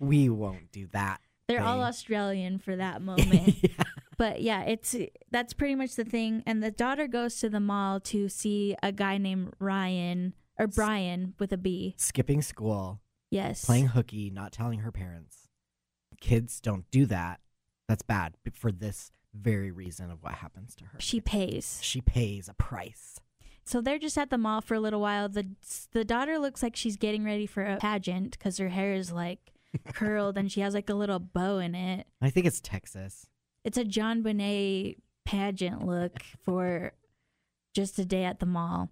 we 0.00 0.28
won't 0.28 0.72
do 0.72 0.86
that. 0.92 1.20
They're 1.48 1.62
all 1.62 1.82
Australian 1.82 2.58
for 2.58 2.76
that 2.76 3.02
moment. 3.10 3.54
yeah. 3.62 3.84
But 4.18 4.42
yeah, 4.42 4.62
it's 4.62 4.96
that's 5.30 5.52
pretty 5.52 5.74
much 5.74 5.94
the 5.94 6.04
thing. 6.04 6.42
And 6.46 6.62
the 6.62 6.70
daughter 6.70 7.06
goes 7.06 7.38
to 7.40 7.50
the 7.50 7.60
mall 7.60 8.00
to 8.00 8.28
see 8.28 8.74
a 8.82 8.90
guy 8.90 9.18
named 9.18 9.52
Ryan 9.58 10.34
or 10.58 10.66
Brian 10.66 11.34
with 11.38 11.52
a 11.52 11.58
B. 11.58 11.94
Skipping 11.98 12.42
school, 12.42 13.00
Yes. 13.30 13.64
playing 13.64 13.88
hooky, 13.88 14.30
not 14.30 14.52
telling 14.52 14.80
her 14.80 14.92
parents. 14.92 15.48
Kids 16.20 16.60
don't 16.60 16.90
do 16.90 17.06
that. 17.06 17.40
That's 17.88 18.02
bad 18.02 18.34
for 18.52 18.72
this 18.72 19.10
very 19.34 19.70
reason 19.70 20.10
of 20.10 20.22
what 20.22 20.34
happens 20.34 20.74
to 20.76 20.84
her. 20.86 20.98
She 21.00 21.20
pays. 21.20 21.78
she 21.82 22.00
pays 22.00 22.48
a 22.48 22.54
price. 22.54 23.20
So 23.64 23.80
they're 23.80 23.98
just 23.98 24.16
at 24.16 24.30
the 24.30 24.38
mall 24.38 24.60
for 24.60 24.74
a 24.74 24.80
little 24.80 25.00
while. 25.00 25.28
The 25.28 25.46
the 25.92 26.04
daughter 26.04 26.38
looks 26.38 26.62
like 26.62 26.76
she's 26.76 26.96
getting 26.96 27.24
ready 27.24 27.46
for 27.46 27.64
a 27.64 27.76
pageant 27.78 28.30
because 28.32 28.58
her 28.58 28.68
hair 28.68 28.94
is 28.94 29.10
like 29.10 29.52
curled 29.92 30.38
and 30.38 30.50
she 30.50 30.60
has 30.60 30.72
like 30.72 30.88
a 30.88 30.94
little 30.94 31.18
bow 31.18 31.58
in 31.58 31.74
it. 31.74 32.06
I 32.22 32.30
think 32.30 32.46
it's 32.46 32.60
Texas. 32.60 33.26
It's 33.64 33.76
a 33.76 33.84
JonBenét 33.84 34.98
pageant 35.24 35.84
look 35.84 36.22
for 36.44 36.92
just 37.74 37.98
a 37.98 38.04
day 38.04 38.24
at 38.24 38.38
the 38.38 38.46
mall. 38.46 38.90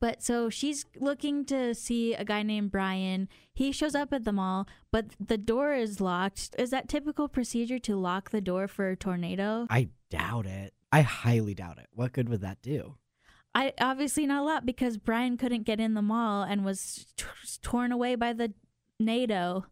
But 0.00 0.22
so 0.22 0.50
she's 0.50 0.84
looking 0.98 1.44
to 1.46 1.74
see 1.74 2.14
a 2.14 2.24
guy 2.24 2.42
named 2.42 2.70
Brian. 2.70 3.28
He 3.52 3.72
shows 3.72 3.94
up 3.94 4.12
at 4.12 4.24
the 4.24 4.32
mall, 4.32 4.66
but 4.90 5.06
the 5.20 5.38
door 5.38 5.74
is 5.74 6.00
locked. 6.00 6.50
Is 6.58 6.70
that 6.70 6.88
typical 6.88 7.28
procedure 7.28 7.78
to 7.80 7.96
lock 7.96 8.30
the 8.30 8.40
door 8.40 8.68
for 8.68 8.90
a 8.90 8.96
tornado? 8.96 9.66
I 9.70 9.88
doubt 10.10 10.46
it. 10.46 10.74
I 10.92 11.02
highly 11.02 11.54
doubt 11.54 11.78
it. 11.78 11.88
What 11.92 12.12
good 12.12 12.28
would 12.28 12.40
that 12.40 12.62
do? 12.62 12.96
I 13.54 13.72
obviously 13.80 14.26
not 14.26 14.42
a 14.42 14.44
lot 14.44 14.66
because 14.66 14.96
Brian 14.96 15.36
couldn't 15.36 15.62
get 15.62 15.80
in 15.80 15.94
the 15.94 16.02
mall 16.02 16.42
and 16.42 16.64
was 16.64 17.06
t- 17.16 17.24
torn 17.62 17.92
away 17.92 18.16
by 18.16 18.32
the 18.32 18.52
NATO. 18.98 19.66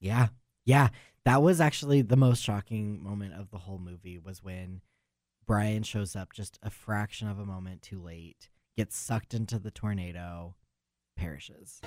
Yeah. 0.00 0.28
Yeah. 0.64 0.88
That 1.24 1.42
was 1.42 1.60
actually 1.60 2.02
the 2.02 2.16
most 2.16 2.42
shocking 2.42 3.02
moment 3.02 3.34
of 3.34 3.50
the 3.50 3.58
whole 3.58 3.78
movie 3.78 4.18
was 4.18 4.42
when 4.42 4.80
Brian 5.46 5.82
shows 5.82 6.16
up 6.16 6.32
just 6.32 6.58
a 6.62 6.70
fraction 6.70 7.28
of 7.28 7.38
a 7.38 7.44
moment 7.44 7.82
too 7.82 8.00
late, 8.00 8.48
gets 8.78 8.96
sucked 8.96 9.34
into 9.34 9.58
the 9.58 9.72
tornado, 9.72 10.54
perishes. 11.16 11.80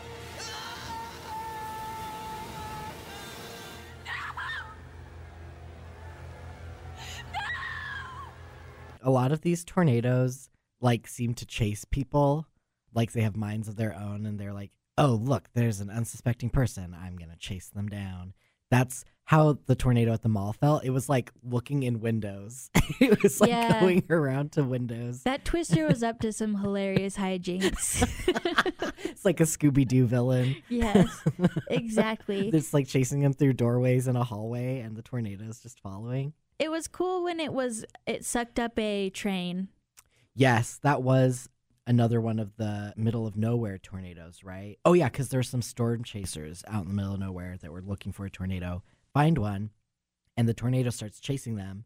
A 9.01 9.09
lot 9.09 9.31
of 9.31 9.39
these 9.39 9.63
tornadoes 9.63 10.49
like 10.81 11.07
seem 11.07 11.33
to 11.35 11.45
chase 11.45 11.85
people 11.85 12.45
like 12.93 13.13
they 13.13 13.21
have 13.21 13.37
minds 13.37 13.69
of 13.69 13.77
their 13.77 13.95
own 13.95 14.25
and 14.25 14.37
they're 14.37 14.51
like, 14.51 14.71
"Oh, 14.97 15.13
look, 15.13 15.47
there's 15.53 15.79
an 15.79 15.89
unsuspecting 15.89 16.49
person. 16.49 16.93
I'm 16.93 17.15
going 17.15 17.31
to 17.31 17.37
chase 17.37 17.69
them 17.69 17.87
down." 17.87 18.33
That's 18.71 19.05
how 19.25 19.59
the 19.67 19.75
tornado 19.75 20.11
at 20.11 20.23
the 20.23 20.29
mall 20.29 20.51
felt. 20.53 20.83
It 20.83 20.89
was 20.89 21.07
like 21.07 21.31
looking 21.43 21.83
in 21.83 21.99
windows. 22.01 22.69
it 22.99 23.21
was 23.21 23.39
like 23.39 23.49
Yeah. 23.51 23.79
going 23.79 24.03
around 24.09 24.53
to 24.53 24.63
windows. 24.63 25.21
That 25.23 25.45
Twister 25.45 25.87
was 25.87 26.01
up 26.01 26.19
to 26.21 26.33
some 26.33 26.55
hilarious 26.55 27.15
hijinks. 27.17 28.01
It's 29.03 29.25
like 29.25 29.39
a 29.39 29.43
Scooby 29.43 29.87
Doo 29.87 30.05
villain. 30.07 30.55
yes, 30.69 31.07
exactly. 31.69 32.49
It's 32.49 32.73
like 32.73 32.87
chasing 32.87 33.21
him 33.21 33.33
through 33.33 33.53
doorways 33.53 34.07
in 34.07 34.15
a 34.15 34.23
hallway, 34.23 34.79
and 34.79 34.95
the 34.95 35.01
tornado 35.03 35.45
is 35.45 35.59
just 35.59 35.79
following. 35.79 36.33
It 36.57 36.71
was 36.71 36.87
cool 36.87 37.23
when 37.23 37.39
it 37.39 37.53
was 37.53 37.85
it 38.07 38.25
sucked 38.25 38.59
up 38.59 38.77
a 38.79 39.09
train. 39.11 39.67
Yes, 40.33 40.79
that 40.83 41.03
was 41.03 41.49
another 41.87 42.21
one 42.21 42.39
of 42.39 42.55
the 42.57 42.93
middle 42.95 43.25
of 43.27 43.35
nowhere 43.35 43.77
tornadoes, 43.77 44.43
right? 44.43 44.77
Oh 44.85 44.93
yeah, 44.93 45.09
because 45.09 45.29
there's 45.29 45.49
some 45.49 45.61
storm 45.61 46.03
chasers 46.03 46.63
out 46.67 46.83
in 46.83 46.89
the 46.89 46.93
middle 46.93 47.13
of 47.13 47.19
nowhere 47.19 47.57
that 47.61 47.71
were 47.71 47.81
looking 47.81 48.11
for 48.11 48.25
a 48.25 48.29
tornado. 48.29 48.83
Find 49.13 49.37
one, 49.37 49.71
and 50.37 50.47
the 50.47 50.53
tornado 50.53 50.89
starts 50.89 51.19
chasing 51.19 51.55
them, 51.55 51.85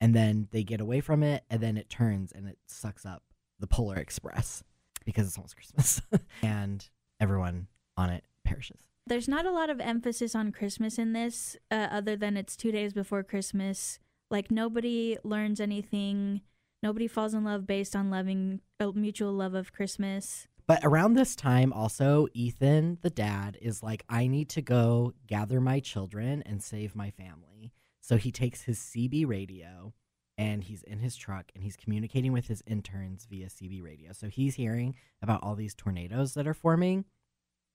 and 0.00 0.14
then 0.14 0.48
they 0.52 0.62
get 0.62 0.80
away 0.80 1.00
from 1.00 1.22
it, 1.22 1.44
and 1.50 1.60
then 1.60 1.76
it 1.76 1.88
turns 1.88 2.32
and 2.32 2.48
it 2.48 2.58
sucks 2.66 3.04
up 3.04 3.22
the 3.58 3.66
Polar 3.66 3.96
Express 3.96 4.62
because 5.04 5.26
it's 5.26 5.36
almost 5.36 5.56
Christmas, 5.56 6.00
and 6.42 6.88
everyone 7.20 7.68
on 7.96 8.10
it 8.10 8.24
perishes. 8.44 8.80
There's 9.06 9.28
not 9.28 9.46
a 9.46 9.50
lot 9.50 9.68
of 9.68 9.80
emphasis 9.80 10.34
on 10.34 10.52
Christmas 10.52 10.98
in 10.98 11.12
this, 11.12 11.56
uh, 11.70 11.88
other 11.90 12.16
than 12.16 12.36
it's 12.36 12.56
two 12.56 12.70
days 12.70 12.92
before 12.92 13.24
Christmas. 13.24 13.98
Like 14.30 14.50
nobody 14.50 15.18
learns 15.24 15.60
anything. 15.60 16.40
Nobody 16.82 17.06
falls 17.06 17.34
in 17.34 17.44
love 17.44 17.66
based 17.66 17.94
on 17.94 18.10
loving 18.10 18.60
a 18.80 18.92
mutual 18.92 19.32
love 19.32 19.54
of 19.54 19.72
Christmas. 19.72 20.48
But 20.66 20.80
around 20.84 21.14
this 21.14 21.36
time, 21.36 21.72
also, 21.72 22.28
Ethan, 22.34 22.98
the 23.02 23.10
dad, 23.10 23.58
is 23.60 23.82
like, 23.82 24.04
I 24.08 24.26
need 24.26 24.48
to 24.50 24.62
go 24.62 25.12
gather 25.26 25.60
my 25.60 25.80
children 25.80 26.42
and 26.46 26.62
save 26.62 26.94
my 26.94 27.10
family. 27.10 27.72
So 28.00 28.16
he 28.16 28.32
takes 28.32 28.62
his 28.62 28.78
CB 28.78 29.26
radio 29.26 29.92
and 30.38 30.64
he's 30.64 30.82
in 30.82 30.98
his 30.98 31.14
truck 31.16 31.52
and 31.54 31.62
he's 31.62 31.76
communicating 31.76 32.32
with 32.32 32.48
his 32.48 32.62
interns 32.66 33.26
via 33.30 33.46
CB 33.46 33.82
radio. 33.82 34.12
So 34.12 34.28
he's 34.28 34.54
hearing 34.54 34.96
about 35.20 35.42
all 35.42 35.54
these 35.54 35.74
tornadoes 35.74 36.34
that 36.34 36.46
are 36.46 36.54
forming 36.54 37.04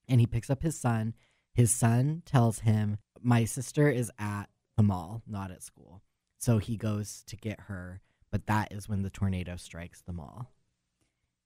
and 0.08 0.20
he 0.20 0.28
picks 0.28 0.50
up 0.50 0.64
his 0.64 0.78
son. 0.78 1.14
His 1.54 1.72
son 1.72 2.24
tells 2.26 2.60
him, 2.60 2.98
My 3.22 3.46
sister 3.46 3.90
is 3.90 4.12
at 4.20 4.46
the 4.76 4.84
mall, 4.84 5.24
not 5.28 5.52
at 5.52 5.64
school. 5.64 6.02
So 6.40 6.58
he 6.58 6.78
goes 6.78 7.24
to 7.28 7.36
get 7.36 7.62
her, 7.62 8.02
but 8.32 8.46
that 8.48 8.72
is 8.72 8.88
when 8.90 9.02
the 9.04 9.10
tornado 9.10 9.56
strikes 9.56 10.02
the 10.02 10.14
mall 10.14 10.52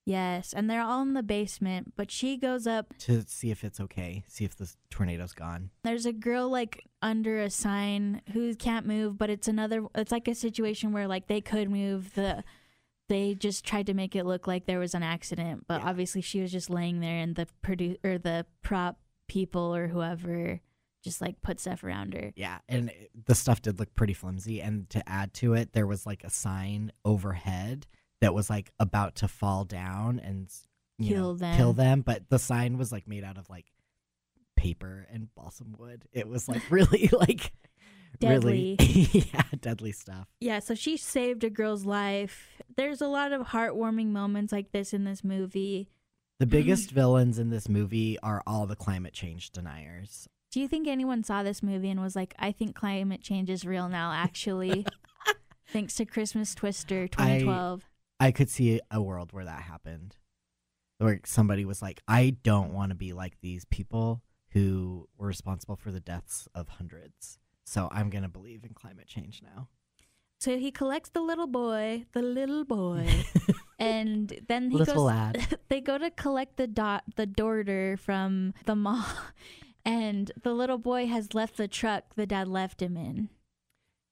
Yes, 0.04 0.52
and 0.52 0.68
they're 0.68 0.82
all 0.82 1.00
in 1.02 1.14
the 1.14 1.22
basement, 1.22 1.92
but 1.96 2.10
she 2.10 2.36
goes 2.36 2.66
up. 2.66 2.92
to 3.00 3.22
see 3.28 3.52
if 3.52 3.62
it's 3.62 3.78
okay, 3.78 4.24
see 4.26 4.44
if 4.44 4.56
the 4.56 4.68
tornado's 4.90 5.32
gone. 5.32 5.70
There's 5.84 6.06
a 6.06 6.12
girl 6.12 6.48
like 6.48 6.88
under 7.02 7.38
a 7.40 7.48
sign 7.48 8.20
who 8.32 8.52
can't 8.56 8.84
move, 8.84 9.16
but 9.16 9.30
it's 9.30 9.46
another 9.46 9.86
it's 9.94 10.10
like 10.10 10.26
a 10.26 10.34
situation 10.34 10.90
where 10.90 11.06
like 11.06 11.28
they 11.28 11.40
could 11.40 11.70
move 11.70 12.14
the 12.14 12.42
they 13.08 13.34
just 13.36 13.64
tried 13.64 13.86
to 13.86 13.94
make 13.94 14.16
it 14.16 14.24
look 14.26 14.48
like 14.48 14.66
there 14.66 14.80
was 14.80 14.94
an 14.94 15.04
accident, 15.04 15.66
but 15.68 15.80
Yeah. 15.82 15.88
obviously 15.90 16.20
she 16.20 16.40
was 16.40 16.50
just 16.50 16.68
laying 16.68 16.98
there 16.98 17.18
and 17.18 17.36
the 17.36 17.46
produ- 17.62 17.98
or 18.04 18.18
the 18.18 18.44
prop 18.62 18.98
people 19.28 19.72
or 19.74 19.86
whoever 19.86 20.60
just 21.02 21.20
like 21.20 21.40
put 21.42 21.58
stuff 21.60 21.82
around 21.84 22.14
her. 22.14 22.32
Yeah, 22.36 22.58
and 22.68 22.90
it- 22.90 23.10
the 23.26 23.34
stuff 23.34 23.60
did 23.62 23.78
look 23.78 23.94
pretty 23.94 24.14
flimsy. 24.14 24.60
And 24.60 24.88
to 24.90 25.06
add 25.08 25.34
to 25.34 25.54
it, 25.54 25.72
there 25.72 25.86
was 25.86 26.06
like 26.06 26.24
a 26.24 26.30
sign 26.30 26.92
overhead 27.04 27.86
that 28.20 28.34
was 28.34 28.48
like 28.48 28.70
about 28.78 29.16
to 29.16 29.28
fall 29.28 29.64
down 29.64 30.20
and 30.20 30.48
you 30.98 31.08
Kill 31.16 31.32
know, 31.32 31.34
them. 31.34 31.56
kill 31.56 31.72
them. 31.72 32.00
But 32.02 32.28
the 32.30 32.38
sign 32.38 32.78
was 32.78 32.92
like 32.92 33.08
made 33.08 33.24
out 33.24 33.36
of 33.38 33.50
like 33.50 33.66
paper 34.56 35.06
and 35.12 35.34
balsam 35.34 35.74
wood. 35.78 36.04
It 36.12 36.28
was 36.28 36.48
like 36.48 36.62
really 36.70 37.08
like 37.12 37.52
really 38.22 38.76
yeah 39.12 39.42
deadly 39.60 39.92
stuff. 39.92 40.28
Yeah, 40.40 40.60
so 40.60 40.74
she 40.74 40.96
saved 40.96 41.42
a 41.44 41.50
girl's 41.50 41.84
life. 41.84 42.48
There's 42.76 43.00
a 43.00 43.08
lot 43.08 43.32
of 43.32 43.48
heartwarming 43.48 44.08
moments 44.08 44.52
like 44.52 44.70
this 44.72 44.92
in 44.92 45.04
this 45.04 45.24
movie. 45.24 45.88
The 46.38 46.46
biggest 46.58 46.90
villains 46.90 47.38
in 47.38 47.50
this 47.50 47.68
movie 47.68 48.18
are 48.20 48.42
all 48.46 48.66
the 48.66 48.76
climate 48.76 49.14
change 49.14 49.50
deniers. 49.50 50.28
Do 50.52 50.60
you 50.60 50.68
think 50.68 50.86
anyone 50.86 51.24
saw 51.24 51.42
this 51.42 51.62
movie 51.62 51.88
and 51.88 52.00
was 52.02 52.14
like, 52.14 52.34
I 52.38 52.52
think 52.52 52.74
climate 52.76 53.22
change 53.22 53.48
is 53.48 53.64
real 53.64 53.88
now, 53.88 54.12
actually? 54.12 54.86
Thanks 55.72 55.94
to 55.94 56.04
Christmas 56.04 56.54
Twister 56.54 57.08
2012. 57.08 57.88
I 58.20 58.32
could 58.32 58.50
see 58.50 58.78
a 58.90 59.00
world 59.00 59.32
where 59.32 59.46
that 59.46 59.62
happened. 59.62 60.16
Where 60.98 61.20
somebody 61.24 61.64
was 61.64 61.80
like, 61.80 62.02
I 62.06 62.36
don't 62.42 62.74
want 62.74 62.90
to 62.90 62.94
be 62.94 63.14
like 63.14 63.38
these 63.40 63.64
people 63.64 64.22
who 64.50 65.08
were 65.16 65.26
responsible 65.28 65.76
for 65.76 65.90
the 65.90 66.00
deaths 66.00 66.46
of 66.54 66.68
hundreds. 66.68 67.38
So 67.64 67.88
I'm 67.90 68.10
going 68.10 68.22
to 68.22 68.28
believe 68.28 68.62
in 68.62 68.74
climate 68.74 69.06
change 69.06 69.40
now. 69.42 69.68
So 70.38 70.58
he 70.58 70.70
collects 70.70 71.08
the 71.08 71.22
little 71.22 71.46
boy, 71.46 72.04
the 72.12 72.20
little 72.20 72.64
boy, 72.66 73.08
and 73.78 74.38
then 74.48 74.70
he 74.70 74.76
Little 74.76 74.96
goes. 74.96 75.04
lad. 75.04 75.58
they 75.68 75.80
go 75.80 75.96
to 75.96 76.10
collect 76.10 76.58
the 76.58 76.66
dot, 76.66 77.04
the 77.16 77.26
daughter 77.26 77.96
from 77.96 78.52
the 78.66 78.74
mall, 78.74 79.06
and 79.84 80.30
the 80.42 80.52
little 80.54 80.78
boy 80.78 81.06
has 81.06 81.34
left 81.34 81.56
the 81.56 81.68
truck 81.68 82.14
the 82.14 82.26
dad 82.26 82.48
left 82.48 82.80
him 82.82 82.96
in. 82.96 83.28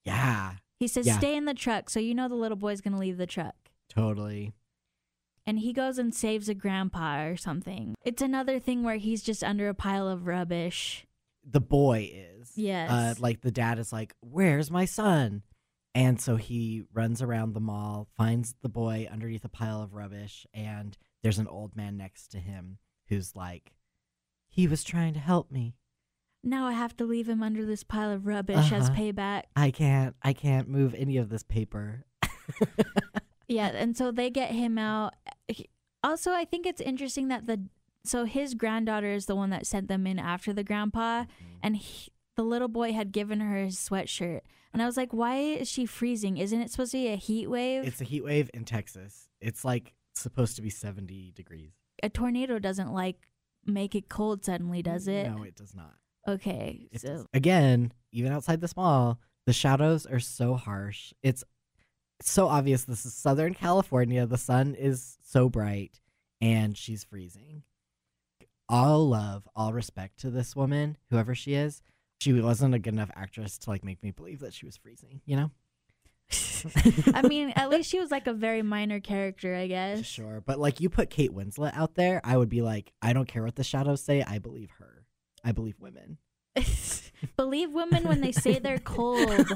Yeah, 0.05 0.55
He 0.79 0.89
says, 0.89 1.07
Yeah. 1.07 1.19
"Stay 1.19 1.37
in 1.37 1.45
the 1.45 1.55
truck," 1.55 1.91
so 1.91 2.01
you 2.01 2.15
know 2.15 2.29
the 2.29 2.35
little 2.35 2.57
boy's 2.57 2.81
gonna 2.81 2.99
leave 2.99 3.19
the 3.19 3.27
truck. 3.27 3.55
totally. 3.89 4.53
and 5.47 5.59
he 5.59 5.73
goes 5.73 5.99
and 5.99 6.15
saves 6.15 6.49
a 6.49 6.55
grandpa 6.55 7.25
or 7.25 7.37
something. 7.37 7.95
It's 8.05 8.23
another 8.23 8.61
thing 8.61 8.83
where 8.85 8.99
he's 8.99 9.23
just 9.23 9.43
under 9.43 9.69
a 9.69 9.75
pile 9.75 10.07
of 10.07 10.27
rubbish. 10.27 11.07
The 11.45 11.61
boy 11.63 12.13
is. 12.15 12.53
Yes. 12.57 12.91
Uh, 12.91 13.15
like 13.19 13.41
the 13.41 13.51
dad 13.51 13.79
is 13.79 13.93
like, 13.93 14.15
Where's 14.21 14.71
my 14.71 14.85
son? 14.85 15.43
And 15.93 16.21
so 16.21 16.37
he 16.37 16.85
runs 16.93 17.21
around 17.21 17.55
the 17.55 17.61
mall, 17.61 18.07
finds 18.17 18.55
the 18.63 18.69
boy 18.69 19.09
underneath 19.11 19.45
a 19.45 19.49
pile 19.49 19.83
of 19.83 19.93
rubbish, 19.95 20.47
and 20.55 20.97
there's 21.23 21.39
an 21.41 21.49
old 21.49 21.75
man 21.75 21.97
next 21.97 22.29
to 22.29 22.39
him 22.39 22.79
who's 23.09 23.35
like, 23.35 23.73
He 24.51 24.67
was 24.67 24.83
trying 24.85 25.15
to 25.15 25.21
help 25.21 25.51
me. 25.51 25.77
Now 26.43 26.67
I 26.67 26.73
have 26.73 26.97
to 26.97 27.05
leave 27.05 27.29
him 27.29 27.43
under 27.43 27.65
this 27.65 27.83
pile 27.85 28.11
of 28.11 28.27
rubbish 28.27 28.73
as 28.73 28.89
Uh-huh. 28.89 28.99
payback. 28.99 29.43
I 29.57 29.71
can't 29.71 30.17
I 30.23 30.33
can't 30.33 30.69
move 30.69 30.95
any 30.95 31.17
of 31.17 31.29
this 31.29 31.43
paper. 31.43 32.05
Yeah, 33.49 33.67
and 33.75 33.97
so 33.97 34.13
they 34.13 34.31
get 34.31 34.53
him 34.53 34.79
out. 34.79 35.15
He- 35.49 35.69
Also, 36.05 36.31
I 36.33 36.45
think 36.45 36.67
it's 36.67 36.81
interesting 36.81 37.29
that 37.29 37.47
the 37.47 37.61
so 38.05 38.25
his 38.25 38.55
granddaughter 38.55 39.11
is 39.11 39.27
the 39.27 39.35
one 39.37 39.51
that 39.51 39.67
sent 39.67 39.89
them 39.89 40.07
in 40.07 40.19
after 40.19 40.53
the 40.53 40.63
grandpa, 40.65 41.25
Mm-hmm. 41.25 41.45
and 41.63 41.77
he, 41.77 42.11
the 42.37 42.45
little 42.45 42.69
boy 42.69 42.93
had 42.93 43.13
given 43.13 43.41
her 43.41 43.57
his 43.65 43.77
sweatshirt. 43.77 44.41
And 44.73 44.81
I 44.81 44.87
was 44.87 44.97
like, 44.97 45.13
why 45.13 45.37
is 45.37 45.69
she 45.69 45.85
freezing? 45.85 46.37
Isn't 46.39 46.61
it 46.61 46.71
supposed 46.71 46.93
to 46.93 46.99
be 46.99 47.09
a 47.09 47.17
heat 47.17 47.49
wave? 47.51 47.85
It's 47.87 48.01
a 48.01 48.05
heat 48.05 48.23
wave 48.25 48.49
in 48.55 48.65
Texas. 48.65 49.29
It's 49.41 49.65
like 49.65 49.95
supposed 50.15 50.55
to 50.57 50.63
be 50.63 50.71
70 50.71 51.33
degrees. 51.35 51.73
a 52.05 52.09
tornado 52.09 52.59
doesn't 52.61 52.93
like 52.93 53.17
make 53.67 53.95
it 53.95 54.09
cold 54.09 54.45
suddenly, 54.45 54.83
does 54.83 55.09
it? 55.09 55.27
No, 55.31 55.43
it 55.43 55.55
does 55.57 55.75
not. 55.75 55.95
Okay, 56.29 56.89
It 56.93 57.01
so 57.01 57.09
does- 57.09 57.27
Again, 57.33 57.93
even 58.13 58.33
outside 58.33 58.61
the 58.61 58.73
mall, 58.77 59.19
the 59.47 59.53
shadows 59.53 60.07
are 60.07 60.21
so 60.21 60.55
harsh. 60.55 61.13
It's 61.23 61.43
so 62.23 62.49
obvious 62.49 62.85
this 62.85 63.07
is 63.07 63.15
Southern 63.15 63.55
California. 63.55 64.27
The 64.27 64.37
sun 64.39 64.75
is 64.75 65.17
so 65.23 65.49
bright 65.49 66.01
and 66.41 66.77
she's 66.77 67.05
freezing. 67.05 67.63
All 68.69 69.09
love, 69.09 69.49
all 69.57 69.73
respect 69.73 70.19
to 70.21 70.31
this 70.31 70.55
woman, 70.55 70.97
whoever 71.11 71.35
she 71.35 71.55
is. 71.55 71.83
She 72.21 72.33
wasn't 72.35 72.75
a 72.75 72.79
good 72.79 72.93
enough 72.93 73.11
actress 73.15 73.57
to 73.59 73.71
like 73.71 73.83
make 73.83 74.03
me 74.03 74.11
believe 74.11 74.41
that 74.41 74.53
she 74.55 74.67
was 74.67 74.77
freezing, 74.77 75.23
you 75.25 75.37
know? 75.37 75.51
I 77.15 77.23
mean, 77.23 77.51
at 77.57 77.71
least 77.71 77.91
she 77.91 77.99
was 77.99 78.11
like 78.11 78.27
a 78.27 78.33
very 78.33 78.63
minor 78.63 79.01
character, 79.01 79.55
I 79.55 79.67
guess. 79.67 80.05
Sure, 80.07 80.43
but 80.45 80.59
like 80.59 80.81
you 80.81 80.89
put 80.89 81.11
Kate 81.11 81.33
Winslet 81.35 81.77
out 81.77 81.95
there, 81.95 82.21
I 82.25 82.37
would 82.37 82.49
be 82.49 82.63
like, 82.63 82.93
I 83.03 83.13
don't 83.13 83.27
care 83.29 83.43
what 83.43 83.57
the 83.57 83.65
shadows 83.65 84.03
say. 84.03 84.23
I 84.23 84.39
believe 84.39 84.71
her. 84.79 85.05
I 85.45 85.53
believe 85.53 85.81
women. 85.81 86.19
Believe 87.37 87.73
women 87.73 88.05
when 88.09 88.23
they 88.23 88.33
say 88.33 88.59
they're 88.59 88.79
cold. 88.79 89.47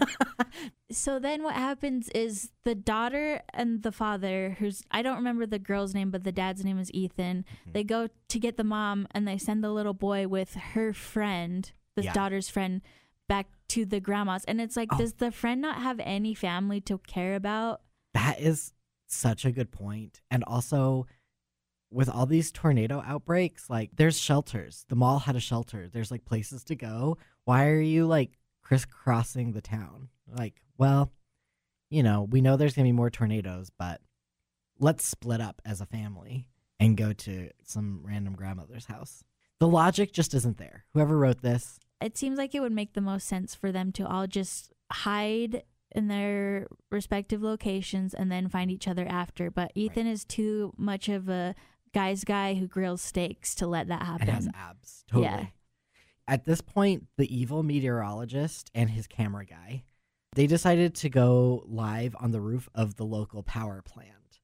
so 0.90 1.18
then 1.18 1.42
what 1.42 1.54
happens 1.54 2.10
is 2.10 2.50
the 2.64 2.74
daughter 2.74 3.40
and 3.54 3.82
the 3.82 3.90
father, 3.92 4.56
who's 4.58 4.82
I 4.90 5.00
don't 5.02 5.16
remember 5.16 5.46
the 5.46 5.58
girl's 5.58 5.94
name, 5.94 6.10
but 6.10 6.24
the 6.24 6.32
dad's 6.32 6.62
name 6.64 6.78
is 6.78 6.92
Ethan. 6.92 7.44
Mm-hmm. 7.44 7.72
They 7.72 7.84
go 7.84 8.08
to 8.28 8.38
get 8.38 8.56
the 8.58 8.64
mom 8.64 9.08
and 9.12 9.26
they 9.26 9.38
send 9.38 9.64
the 9.64 9.70
little 9.72 9.94
boy 9.94 10.28
with 10.28 10.54
her 10.54 10.92
friend, 10.92 11.70
the 11.96 12.04
Yeah. 12.04 12.12
daughter's 12.12 12.50
friend, 12.50 12.82
back 13.28 13.46
to 13.68 13.84
the 13.84 14.00
grandma's. 14.00 14.44
And 14.44 14.60
it's 14.60 14.76
like, 14.76 14.88
Oh. 14.92 14.98
does 14.98 15.14
the 15.14 15.30
friend 15.32 15.60
not 15.60 15.82
have 15.82 16.00
any 16.00 16.34
family 16.34 16.80
to 16.82 16.98
care 16.98 17.34
about? 17.34 17.82
That 18.12 18.40
is 18.40 18.72
such 19.06 19.44
a 19.44 19.52
good 19.52 19.70
point. 19.72 20.20
And 20.30 20.44
also, 20.44 21.06
with 21.90 22.08
all 22.08 22.26
these 22.26 22.50
tornado 22.50 23.02
outbreaks, 23.06 23.70
like 23.70 23.90
there's 23.94 24.18
shelters. 24.18 24.84
The 24.88 24.96
mall 24.96 25.20
had 25.20 25.36
a 25.36 25.40
shelter. 25.40 25.88
There's 25.88 26.10
like 26.10 26.24
places 26.24 26.64
to 26.64 26.74
go. 26.74 27.18
Why 27.44 27.66
are 27.68 27.80
you 27.80 28.06
like 28.06 28.38
crisscrossing 28.62 29.52
the 29.52 29.60
town? 29.60 30.08
Like, 30.26 30.60
well, 30.78 31.12
you 31.90 32.02
know, 32.02 32.22
we 32.28 32.40
know 32.40 32.56
there's 32.56 32.74
going 32.74 32.86
to 32.86 32.88
be 32.88 32.96
more 32.96 33.10
tornadoes, 33.10 33.70
but 33.78 34.00
let's 34.80 35.04
split 35.06 35.40
up 35.40 35.62
as 35.64 35.80
a 35.80 35.86
family 35.86 36.48
and 36.80 36.96
go 36.96 37.12
to 37.12 37.50
some 37.62 38.00
random 38.02 38.34
grandmother's 38.34 38.86
house. 38.86 39.22
The 39.60 39.68
logic 39.68 40.12
just 40.12 40.34
isn't 40.34 40.58
there. 40.58 40.84
Whoever 40.94 41.16
wrote 41.16 41.42
this, 41.42 41.78
It 42.04 42.18
seems 42.18 42.36
like 42.36 42.54
it 42.54 42.60
would 42.60 42.72
make 42.72 42.92
the 42.92 43.00
most 43.00 43.26
sense 43.26 43.54
for 43.54 43.72
them 43.72 43.90
to 43.92 44.06
all 44.06 44.26
just 44.26 44.72
hide 44.92 45.62
in 45.92 46.08
their 46.08 46.66
respective 46.90 47.42
locations 47.42 48.12
and 48.12 48.30
then 48.30 48.48
find 48.48 48.70
each 48.70 48.86
other 48.86 49.06
after. 49.06 49.50
But 49.50 49.72
Ethan 49.74 50.06
is 50.06 50.24
too 50.24 50.74
much 50.76 51.08
of 51.08 51.30
a 51.30 51.54
guy's 51.94 52.24
guy 52.24 52.54
who 52.54 52.66
grills 52.66 53.00
steaks 53.00 53.54
to 53.54 53.66
let 53.66 53.88
that 53.88 54.02
happen. 54.02 54.28
and 54.28 54.36
has 54.36 54.48
abs. 54.54 55.04
Totally. 55.08 55.24
Yeah. 55.24 55.46
At 56.28 56.44
this 56.44 56.60
point, 56.60 57.06
the 57.16 57.34
evil 57.34 57.62
meteorologist 57.62 58.70
and 58.74 58.90
his 58.90 59.06
camera 59.06 59.46
guy, 59.46 59.84
they 60.34 60.46
decided 60.46 60.94
to 60.96 61.08
go 61.08 61.64
live 61.66 62.14
on 62.20 62.32
the 62.32 62.40
roof 62.40 62.68
of 62.74 62.96
the 62.96 63.04
local 63.06 63.42
power 63.42 63.80
plant 63.82 64.40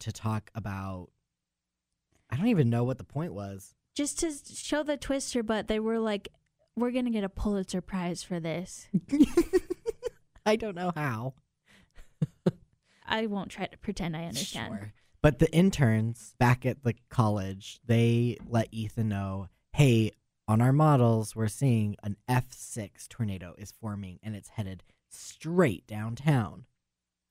to 0.00 0.12
talk 0.12 0.50
about 0.54 1.08
I 2.30 2.36
don't 2.36 2.46
even 2.48 2.70
know 2.70 2.84
what 2.84 2.98
the 2.98 3.04
point 3.04 3.34
was. 3.34 3.74
just 3.94 4.20
to 4.20 4.32
show 4.54 4.84
the 4.84 4.96
twister, 4.96 5.42
but 5.42 5.66
they 5.66 5.80
were 5.80 5.98
like, 5.98 6.28
we're 6.80 6.90
going 6.90 7.04
to 7.04 7.10
get 7.10 7.24
a 7.24 7.28
Pulitzer 7.28 7.80
Prize 7.80 8.22
for 8.22 8.40
this. 8.40 8.88
I 10.46 10.56
don't 10.56 10.74
know 10.74 10.92
how. 10.94 11.34
I 13.06 13.26
won't 13.26 13.50
try 13.50 13.66
to 13.66 13.78
pretend 13.78 14.16
I 14.16 14.24
understand. 14.24 14.74
Sure. 14.78 14.92
But 15.22 15.38
the 15.38 15.52
interns 15.52 16.34
back 16.38 16.64
at 16.64 16.82
the 16.82 16.94
college, 17.10 17.80
they 17.84 18.38
let 18.46 18.68
Ethan 18.72 19.08
know, 19.08 19.48
hey, 19.72 20.12
on 20.48 20.60
our 20.60 20.72
models, 20.72 21.36
we're 21.36 21.48
seeing 21.48 21.96
an 22.02 22.16
F6 22.28 23.08
tornado 23.08 23.54
is 23.58 23.72
forming 23.80 24.18
and 24.22 24.34
it's 24.34 24.48
headed 24.48 24.82
straight 25.10 25.86
downtown, 25.86 26.64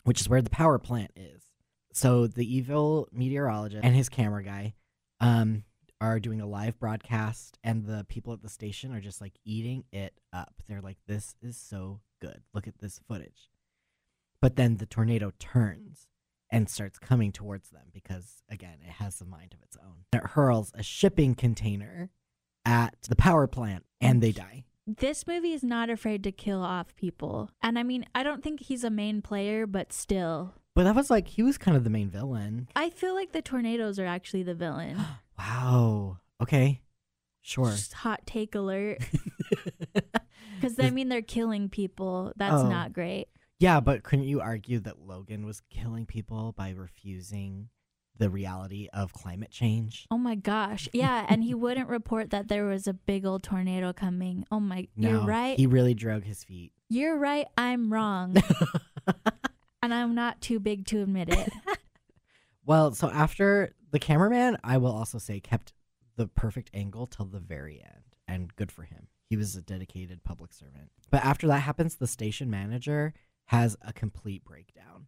which 0.03 0.21
is 0.21 0.29
where 0.29 0.41
the 0.41 0.49
power 0.49 0.77
plant 0.77 1.11
is. 1.15 1.43
So 1.91 2.27
the 2.27 2.55
evil 2.55 3.07
meteorologist 3.11 3.83
and 3.83 3.95
his 3.95 4.09
camera 4.09 4.43
guy 4.43 4.75
um, 5.19 5.63
are 6.01 6.19
doing 6.19 6.41
a 6.41 6.47
live 6.47 6.79
broadcast, 6.79 7.57
and 7.63 7.85
the 7.85 8.05
people 8.07 8.33
at 8.33 8.41
the 8.41 8.49
station 8.49 8.93
are 8.93 9.01
just 9.01 9.21
like 9.21 9.33
eating 9.45 9.83
it 9.91 10.13
up. 10.31 10.53
They're 10.67 10.81
like, 10.81 10.97
this 11.07 11.35
is 11.41 11.57
so 11.57 12.01
good. 12.21 12.41
Look 12.53 12.67
at 12.67 12.79
this 12.79 12.99
footage. 13.07 13.49
But 14.41 14.55
then 14.55 14.77
the 14.77 14.85
tornado 14.85 15.33
turns 15.39 16.07
and 16.49 16.69
starts 16.69 16.97
coming 16.97 17.31
towards 17.31 17.69
them 17.69 17.87
because, 17.93 18.43
again, 18.49 18.77
it 18.81 18.91
has 18.91 19.19
a 19.19 19.25
mind 19.25 19.53
of 19.53 19.61
its 19.61 19.77
own. 19.77 20.05
It 20.13 20.31
hurls 20.31 20.71
a 20.73 20.83
shipping 20.83 21.35
container 21.35 22.09
at 22.65 22.95
the 23.07 23.15
power 23.15 23.47
plant 23.47 23.85
and 23.99 24.21
they 24.21 24.31
die. 24.31 24.63
This 24.87 25.27
movie 25.27 25.53
is 25.53 25.63
not 25.63 25.89
afraid 25.89 26.23
to 26.23 26.31
kill 26.31 26.63
off 26.63 26.95
people. 26.95 27.51
And 27.61 27.77
I 27.77 27.83
mean, 27.83 28.05
I 28.15 28.23
don't 28.23 28.41
think 28.41 28.61
he's 28.61 28.83
a 28.83 28.89
main 28.89 29.21
player, 29.21 29.67
but 29.67 29.93
still. 29.93 30.55
But 30.73 30.85
that 30.85 30.95
was 30.95 31.11
like, 31.11 31.27
he 31.27 31.43
was 31.43 31.59
kind 31.59 31.77
of 31.77 31.83
the 31.83 31.89
main 31.91 32.09
villain. 32.09 32.69
I 32.75 32.89
feel 32.89 33.13
like 33.13 33.31
the 33.31 33.41
tornadoes 33.41 33.99
are 33.99 34.05
actually 34.05 34.43
the 34.43 34.55
villain. 34.55 34.97
Wow. 35.39 36.17
Okay. 36.41 36.81
Sure. 37.41 37.71
Just 37.71 37.93
hot 37.93 38.21
take 38.25 38.53
alert. 38.55 38.99
Because 40.61 40.77
I 40.77 40.89
mean, 40.89 41.07
they're 41.07 41.21
killing 41.21 41.69
people. 41.69 42.33
That's 42.35 42.53
Oh. 42.53 42.67
not 42.69 42.91
great. 42.91 43.29
Yeah, 43.59 43.79
but 43.79 44.03
couldn't 44.03 44.25
you 44.25 44.41
argue 44.41 44.79
that 44.81 44.99
Logan 44.99 45.45
was 45.45 45.61
killing 45.69 46.05
people 46.05 46.51
by 46.51 46.71
refusing 46.71 47.69
the 48.17 48.29
reality 48.29 48.89
of 48.91 49.13
climate 49.13 49.51
change? 49.51 50.05
Oh 50.11 50.17
my 50.17 50.35
gosh. 50.35 50.89
Yeah. 50.93 51.25
and 51.29 51.45
he 51.45 51.53
wouldn't 51.53 51.87
report 51.87 52.31
that 52.31 52.49
there 52.49 52.65
was 52.65 52.87
a 52.87 52.93
big 52.93 53.25
old 53.25 53.41
tornado 53.41 53.93
coming. 53.93 54.45
Oh 54.51 54.59
my. 54.59 54.89
No, 54.97 55.09
You're 55.11 55.21
right. 55.25 55.57
He 55.57 55.65
really 55.65 55.93
drug 55.93 56.25
his 56.25 56.43
feet. 56.43 56.73
You're 56.89 57.17
right. 57.17 57.47
I'm 57.57 57.91
wrong. 57.93 58.35
and 59.81 59.93
I'm 59.93 60.13
not 60.15 60.41
too 60.41 60.59
big 60.59 60.85
to 60.87 61.01
admit 61.03 61.29
it. 61.29 61.49
Well, 62.65 62.93
so 62.93 63.09
after 63.09 63.71
the 63.91 63.99
cameraman, 63.99 64.57
I 64.63 64.77
will 64.77 64.91
also 64.91 65.17
say 65.17 65.39
kept 65.39 65.73
the 66.15 66.27
perfect 66.27 66.69
angle 66.73 67.07
till 67.07 67.25
the 67.25 67.39
very 67.39 67.81
end, 67.83 68.03
and 68.27 68.55
good 68.55 68.71
for 68.71 68.83
him. 68.83 69.07
He 69.29 69.37
was 69.37 69.55
a 69.55 69.61
dedicated 69.61 70.23
public 70.23 70.53
servant. 70.53 70.91
But 71.11 71.23
after 71.23 71.47
that 71.47 71.59
happens, 71.59 71.95
the 71.95 72.07
station 72.07 72.49
manager 72.49 73.13
has 73.45 73.75
a 73.81 73.93
complete 73.93 74.43
breakdown. 74.43 75.07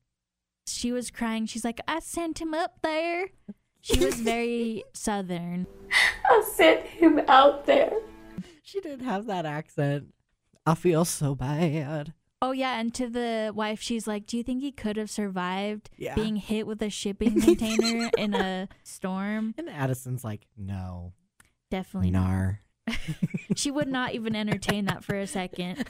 she 0.68 0.92
was 0.92 1.12
crying. 1.12 1.46
She's 1.46 1.66
like, 1.66 1.80
I 1.88 2.00
sent 2.00 2.40
him 2.40 2.54
up 2.54 2.78
there. 2.82 3.30
She 3.82 4.04
was 4.04 4.16
very 4.16 4.84
southern. 4.94 5.68
I 6.30 6.44
sent 6.56 6.86
him 6.86 7.20
out 7.28 7.66
there. 7.66 7.92
She 8.64 8.80
didn't 8.80 9.06
have 9.06 9.26
that 9.26 9.46
accent. 9.46 10.14
I 10.66 10.76
feel 10.76 11.04
so 11.04 11.34
bad. 11.36 12.14
Oh, 12.42 12.52
yeah. 12.52 12.80
And 12.80 12.94
to 12.96 13.08
the 13.08 13.52
wife, 13.54 13.82
she's 13.82 14.08
like, 14.08 14.26
Do 14.26 14.36
you 14.38 14.44
think 14.44 14.62
he 14.62 14.72
could 14.72 14.98
have 14.98 15.10
survived 15.10 15.90
Yeah. 15.98 16.16
being 16.16 16.36
hit 16.38 16.66
with 16.66 16.82
a 16.82 16.90
shipping 16.90 17.40
container 17.42 18.10
in 18.18 18.34
a 18.34 18.68
storm? 18.84 19.54
And 19.58 19.70
Addison's 19.70 20.24
like, 20.24 20.48
no, 20.58 21.14
Definitely 21.70 22.12
not. 22.12 22.28
nar. 22.28 22.62
She 23.56 23.70
would 23.70 23.88
not 23.88 24.14
even 24.14 24.36
entertain 24.36 24.86
that 24.86 25.04
for 25.04 25.16
a 25.16 25.28
second. 25.28 25.88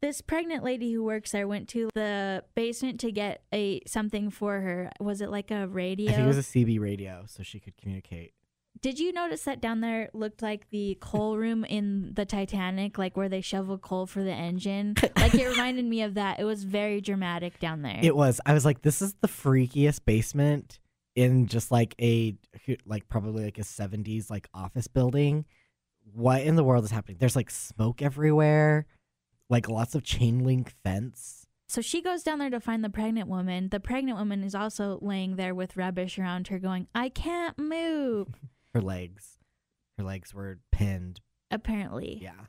This 0.00 0.20
pregnant 0.20 0.62
lady 0.64 0.92
who 0.92 1.02
works 1.04 1.32
there 1.32 1.46
went 1.48 1.68
to 1.70 1.88
the 1.94 2.44
basement 2.54 3.00
to 3.00 3.12
get 3.12 3.42
a 3.54 3.80
something 3.86 4.28
for 4.30 4.60
her. 4.60 4.90
Was 5.00 5.20
it 5.22 5.30
like 5.30 5.50
a 5.50 5.66
radio? 5.68 6.10
I 6.10 6.14
think 6.14 6.24
it 6.24 6.28
was 6.28 6.38
a 6.38 6.42
CB 6.42 6.78
radio, 6.80 7.24
so 7.26 7.42
she 7.42 7.58
could 7.60 7.76
communicate. 7.78 8.34
Did 8.84 8.98
you 8.98 9.14
notice 9.14 9.44
that 9.44 9.62
down 9.62 9.80
there 9.80 10.10
looked 10.12 10.42
like 10.42 10.68
the 10.68 10.98
coal 11.00 11.38
room 11.38 11.64
in 11.64 12.12
the 12.12 12.26
Titanic, 12.26 12.98
like 12.98 13.16
where 13.16 13.30
they 13.30 13.40
shovel 13.40 13.78
coal 13.78 14.04
for 14.06 14.22
the 14.22 14.30
engine? 14.30 14.94
Like 15.16 15.34
it 15.36 15.48
reminded 15.48 15.86
me 15.86 16.02
of 16.02 16.14
that. 16.14 16.38
It 16.38 16.44
was 16.44 16.64
very 16.64 17.00
dramatic 17.00 17.58
down 17.58 17.80
there. 17.80 17.98
It 18.02 18.14
was. 18.14 18.42
I 18.44 18.52
was 18.52 18.66
like, 18.66 18.82
this 18.82 19.00
is 19.00 19.14
the 19.22 19.28
freakiest 19.28 20.04
basement 20.04 20.80
in 21.14 21.46
just 21.46 21.70
like 21.70 21.94
a 21.98 22.36
like 22.84 23.08
probably 23.08 23.44
like 23.44 23.56
a 23.56 23.62
70s 23.62 24.28
like 24.28 24.48
office 24.52 24.86
building. 24.86 25.46
What 26.12 26.42
in 26.42 26.56
the 26.56 26.64
world 26.64 26.84
is 26.84 26.90
happening? 26.90 27.16
There's 27.18 27.36
like 27.36 27.50
smoke 27.50 28.02
everywhere, 28.02 28.84
like 29.48 29.66
lots 29.66 29.94
of 29.94 30.02
chain 30.02 30.44
link 30.44 30.74
fence. 30.84 31.46
so 31.68 31.80
she 31.80 32.02
goes 32.02 32.22
down 32.22 32.38
there 32.38 32.50
to 32.50 32.60
find 32.60 32.84
the 32.84 32.90
pregnant 32.90 33.30
woman. 33.30 33.70
The 33.70 33.80
pregnant 33.80 34.18
woman 34.18 34.44
is 34.44 34.54
also 34.54 34.98
laying 35.00 35.36
there 35.36 35.54
with 35.54 35.78
rubbish 35.78 36.18
around 36.18 36.48
her, 36.48 36.58
going, 36.58 36.86
I 36.94 37.08
can't 37.08 37.58
move. 37.58 38.28
Her 38.74 38.80
legs, 38.80 39.38
her 39.98 40.04
legs 40.04 40.34
were 40.34 40.58
pinned. 40.72 41.20
Apparently. 41.50 42.18
Yeah. 42.20 42.46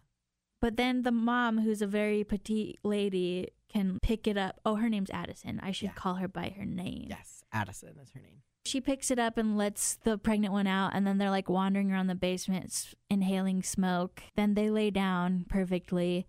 But 0.62 0.78
then 0.78 1.04
the 1.04 1.12
mom, 1.12 1.60
who's 1.60 1.82
a 1.82 1.88
very 1.88 2.24
petite 2.24 2.80
lady, 2.84 3.50
can 3.70 4.00
pick 4.02 4.26
it 4.28 4.38
up. 4.38 4.60
Oh, 4.66 4.76
her 4.76 4.90
name's 4.90 5.12
Addison. 5.12 5.60
I 5.62 5.72
should 5.72 5.90
Yeah. 5.90 5.94
call 5.94 6.16
her 6.16 6.28
by 6.28 6.50
her 6.58 6.66
name. 6.66 7.08
Yes. 7.10 7.44
Addison 7.52 7.98
is 8.02 8.12
her 8.12 8.20
name. 8.22 8.42
She 8.66 8.82
picks 8.82 9.12
it 9.12 9.20
up 9.20 9.38
and 9.38 9.56
lets 9.58 9.96
the 9.98 10.18
pregnant 10.18 10.52
one 10.52 10.66
out, 10.66 10.92
and 10.96 11.06
then 11.06 11.20
they're 11.20 11.30
like 11.30 11.48
wandering 11.50 11.92
around 11.92 12.08
the 12.08 12.16
basement, 12.16 12.96
inhaling 13.12 13.62
smoke. 13.62 14.24
Then 14.36 14.56
they 14.56 14.72
lay 14.72 14.90
down 14.90 15.46
perfectly, 15.48 16.26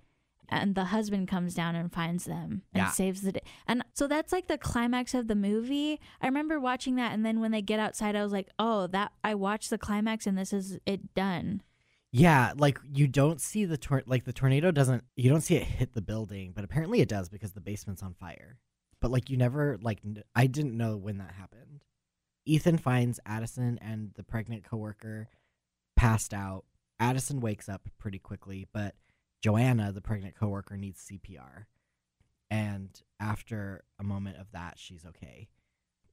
and 0.49 0.75
the 0.75 0.87
husband 0.87 1.29
comes 1.29 1.55
down 1.55 1.75
and 1.75 1.93
finds 1.93 2.25
them 2.25 2.63
and 2.73 2.83
Yeah. 2.85 2.91
saves 2.91 3.23
the 3.23 3.33
day. 3.33 3.41
And 3.67 3.83
so 3.95 4.07
that's 4.07 4.33
like 4.33 4.47
the 4.49 4.59
climax 4.59 5.15
of 5.15 5.27
the 5.29 5.35
movie. 5.35 6.01
I 6.21 6.27
remember 6.27 6.59
watching 6.61 6.95
that, 6.97 7.13
and 7.13 7.25
then 7.25 7.41
when 7.41 7.51
they 7.53 7.63
get 7.63 7.81
outside, 7.81 8.17
I 8.17 8.23
was 8.23 8.33
like, 8.33 8.49
"Oh, 8.59 8.87
that 8.89 9.13
I 9.25 9.35
watched 9.35 9.71
the 9.71 9.79
climax, 9.79 10.27
and 10.27 10.37
this 10.39 10.53
is 10.53 10.79
it 10.87 11.15
done." 11.15 11.63
Yeah, 12.13 12.53
like 12.57 12.79
you 12.95 13.09
don't 13.09 13.41
see 13.41 13.65
the 13.65 13.77
tor- 13.77 14.05
like 14.07 14.25
the 14.25 14.33
tornado 14.33 14.71
doesn't 14.71 15.05
you 15.17 15.29
don't 15.29 15.41
see 15.43 15.57
it 15.57 15.65
hit 15.65 15.93
the 15.93 16.01
building, 16.03 16.53
but 16.55 16.65
apparently 16.65 17.01
it 17.01 17.09
does 17.09 17.29
because 17.29 17.53
the 17.53 17.61
basement's 17.61 18.03
on 18.03 18.15
fire. 18.15 18.59
But 19.01 19.11
like 19.11 19.29
you 19.29 19.37
never 19.37 19.77
like 19.83 19.99
n- 20.05 20.23
I 20.35 20.47
didn't 20.47 20.77
know 20.77 20.97
when 20.97 21.19
that 21.19 21.33
happened. 21.33 21.85
Ethan 22.47 22.79
finds 22.79 23.19
Addison 23.27 23.77
and 23.83 24.13
the 24.15 24.23
pregnant 24.23 24.65
coworker 24.65 25.29
passed 25.97 26.33
out. 26.33 26.65
Addison 27.01 27.41
wakes 27.41 27.69
up 27.69 27.89
pretty 27.99 28.19
quickly, 28.19 28.67
but 28.73 28.95
Joanna, 29.43 29.93
the 29.93 30.01
pregnant 30.01 30.35
coworker, 30.35 30.77
needs 30.77 31.09
CPR. 31.11 31.67
And 32.51 32.91
after 33.21 33.85
a 33.99 34.05
moment 34.05 34.39
of 34.39 34.51
that, 34.53 34.75
she's 34.79 35.05
okay. 35.07 35.49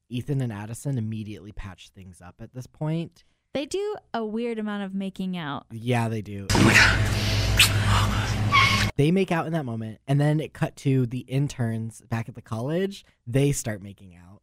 Ethan 0.08 0.40
and 0.40 0.52
Addison 0.52 0.98
immediately 0.98 1.52
patch 1.52 1.90
things 1.90 2.20
up 2.20 2.36
at 2.40 2.54
this 2.54 2.66
point. 2.66 3.24
They 3.52 3.66
do 3.66 3.96
a 4.12 4.24
weird 4.24 4.58
amount 4.58 4.82
of 4.82 4.94
making 4.94 5.36
out. 5.36 5.66
Yeah, 5.70 6.08
they 6.08 6.22
do. 6.22 6.48
They 8.96 9.10
make 9.10 9.32
out 9.32 9.46
in 9.46 9.52
that 9.54 9.64
moment, 9.64 9.98
and 10.06 10.20
then 10.20 10.38
it 10.38 10.52
cut 10.52 10.76
to 10.76 11.06
the 11.06 11.20
interns 11.20 12.00
back 12.02 12.28
at 12.28 12.36
the 12.36 12.42
college. 12.42 13.04
They 13.26 13.50
start 13.50 13.82
making 13.82 14.14
out 14.14 14.40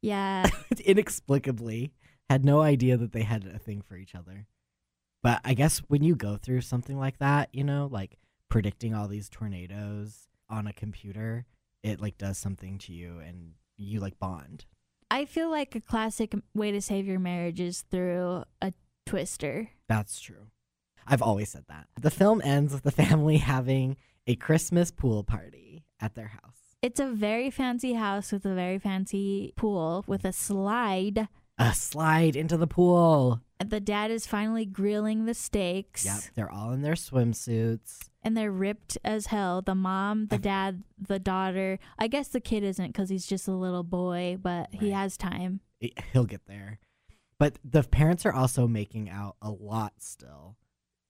Yeah, 0.00 0.48
inexplicably. 0.84 1.92
Had 2.28 2.44
no 2.44 2.62
idea 2.62 2.96
that 2.96 3.12
they 3.12 3.22
had 3.22 3.46
a 3.46 3.58
thing 3.58 3.80
for 3.82 3.96
each 3.96 4.14
other. 4.16 4.46
But 5.22 5.40
I 5.44 5.54
guess 5.54 5.78
when 5.86 6.02
you 6.02 6.16
go 6.16 6.36
through 6.36 6.62
something 6.62 6.98
like 6.98 7.18
that, 7.18 7.50
you 7.52 7.62
know, 7.62 7.88
like 7.92 8.18
predicting 8.52 8.94
all 8.94 9.08
these 9.08 9.30
tornadoes 9.30 10.28
on 10.50 10.66
a 10.66 10.74
computer, 10.74 11.46
it 11.82 12.02
like 12.02 12.18
does 12.18 12.36
something 12.36 12.76
to 12.76 12.92
you, 12.92 13.18
and 13.26 13.52
you 13.78 13.98
like 13.98 14.18
bond. 14.18 14.66
I 15.10 15.24
feel 15.24 15.50
like 15.50 15.74
a 15.74 15.80
classic 15.80 16.34
way 16.54 16.70
to 16.70 16.82
save 16.82 17.06
your 17.06 17.18
marriage 17.18 17.60
is 17.60 17.80
through 17.90 18.44
a 18.60 18.74
twister. 19.06 19.70
That's 19.88 20.20
true. 20.20 20.48
I've 21.06 21.22
always 21.22 21.48
said 21.48 21.64
that. 21.70 21.86
The 21.98 22.10
film 22.10 22.42
ends 22.44 22.74
with 22.74 22.82
the 22.82 22.90
family 22.90 23.38
having 23.54 23.96
a 24.26 24.36
Christmas 24.36 24.90
pool 24.90 25.24
party 25.24 25.86
at 25.98 26.14
their 26.14 26.28
house. 26.28 26.76
It's 26.82 27.00
a 27.00 27.06
very 27.06 27.48
fancy 27.48 27.94
house 27.94 28.32
with 28.32 28.44
a 28.44 28.54
very 28.54 28.78
fancy 28.78 29.54
pool 29.56 30.04
with 30.06 30.26
a 30.26 30.32
slide. 30.32 31.26
A 31.56 31.72
slide 31.72 32.36
into 32.36 32.58
the 32.58 32.66
pool. 32.66 33.40
The 33.64 33.80
dad 33.80 34.10
is 34.10 34.26
finally 34.26 34.66
grilling 34.66 35.24
the 35.24 35.32
steaks. 35.32 36.04
Yep, 36.04 36.34
they're 36.34 36.50
all 36.50 36.72
in 36.72 36.82
their 36.82 36.94
swimsuits. 36.94 38.10
And 38.22 38.36
they're 38.36 38.52
ripped 38.52 38.96
as 39.04 39.26
hell. 39.26 39.62
The 39.62 39.74
mom, 39.74 40.26
the 40.26 40.38
dad, 40.38 40.84
the 40.96 41.18
daughter. 41.18 41.78
I 41.98 42.06
guess 42.06 42.28
the 42.28 42.40
kid 42.40 42.62
isn't 42.62 42.88
because 42.88 43.08
he's 43.08 43.26
just 43.26 43.48
a 43.48 43.52
little 43.52 43.82
boy, 43.82 44.38
but 44.40 44.68
he 44.72 44.90
has 44.92 45.16
time. 45.16 45.60
He'll 46.12 46.24
get 46.24 46.46
there. 46.46 46.78
But 47.38 47.58
the 47.64 47.82
parents 47.82 48.24
are 48.24 48.32
also 48.32 48.68
making 48.68 49.10
out 49.10 49.34
a 49.42 49.50
lot 49.50 49.94
still 49.98 50.56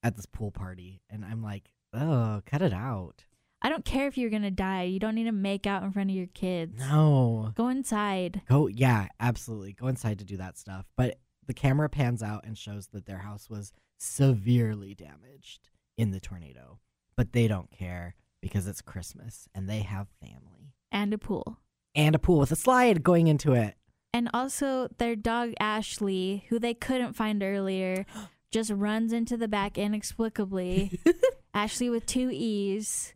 at 0.03 0.17
this 0.17 0.25
pool 0.25 0.51
party. 0.51 1.03
And 1.11 1.25
I'm 1.25 1.43
like, 1.43 1.71
oh, 1.93 2.41
cut 2.47 2.63
it 2.63 2.73
out. 2.73 3.25
I 3.61 3.69
don't 3.69 3.85
care 3.85 4.09
if 4.09 4.17
you're 4.17 4.31
going 4.31 4.43
to 4.43 4.51
die. 4.51 4.85
You 4.85 4.99
don't 4.99 5.15
need 5.15 5.25
to 5.25 5.33
make 5.33 5.67
out 5.67 5.83
in 5.83 5.93
front 5.93 6.11
of 6.11 6.17
your 6.17 6.27
kids. 6.29 6.81
No. 6.81 7.53
Go 7.55 7.69
inside. 7.69 8.41
Go, 8.49 8.67
yeah, 8.67 9.09
absolutely. 9.21 9.75
Go 9.75 9.87
inside 9.87 10.19
to 10.19 10.25
do 10.25 10.39
that 10.39 10.57
stuff. 10.59 10.87
But 10.97 11.19
the 11.47 11.55
camera 11.55 11.89
pans 11.89 12.23
out 12.23 12.45
and 12.45 12.57
shows 12.57 12.89
that 12.89 13.07
their 13.07 13.19
house 13.19 13.51
was 13.51 13.73
severely 13.99 14.95
damaged 14.95 15.69
in 15.97 16.11
the 16.11 16.19
tornado. 16.19 16.81
But 17.17 17.33
they 17.33 17.49
don't 17.49 17.71
care 17.71 18.15
because 18.41 18.67
it's 18.67 18.83
Christmas 18.83 19.49
and 19.55 19.69
they 19.69 19.81
have 19.81 20.09
family. 20.21 20.75
And 20.91 21.13
a 21.15 21.19
pool. 21.19 21.59
And 21.95 22.15
a 22.15 22.19
pool 22.19 22.39
with 22.39 22.53
a 22.53 22.57
slide 22.57 23.03
going 23.03 23.27
into 23.27 23.53
it. 23.53 23.75
And 24.15 24.29
also, 24.35 24.89
their 24.99 25.17
dog 25.17 25.53
Ashlee, 25.61 26.43
who 26.49 26.59
they 26.59 26.75
couldn't 26.75 27.15
find 27.15 27.43
earlier, 27.43 28.05
just 28.51 28.71
runs 28.71 29.13
into 29.13 29.37
the 29.39 29.49
back 29.49 29.79
inexplicably. 29.79 31.01
Ashlee 31.55 31.91
with 31.91 32.05
two 32.07 32.31
E's. 32.31 33.13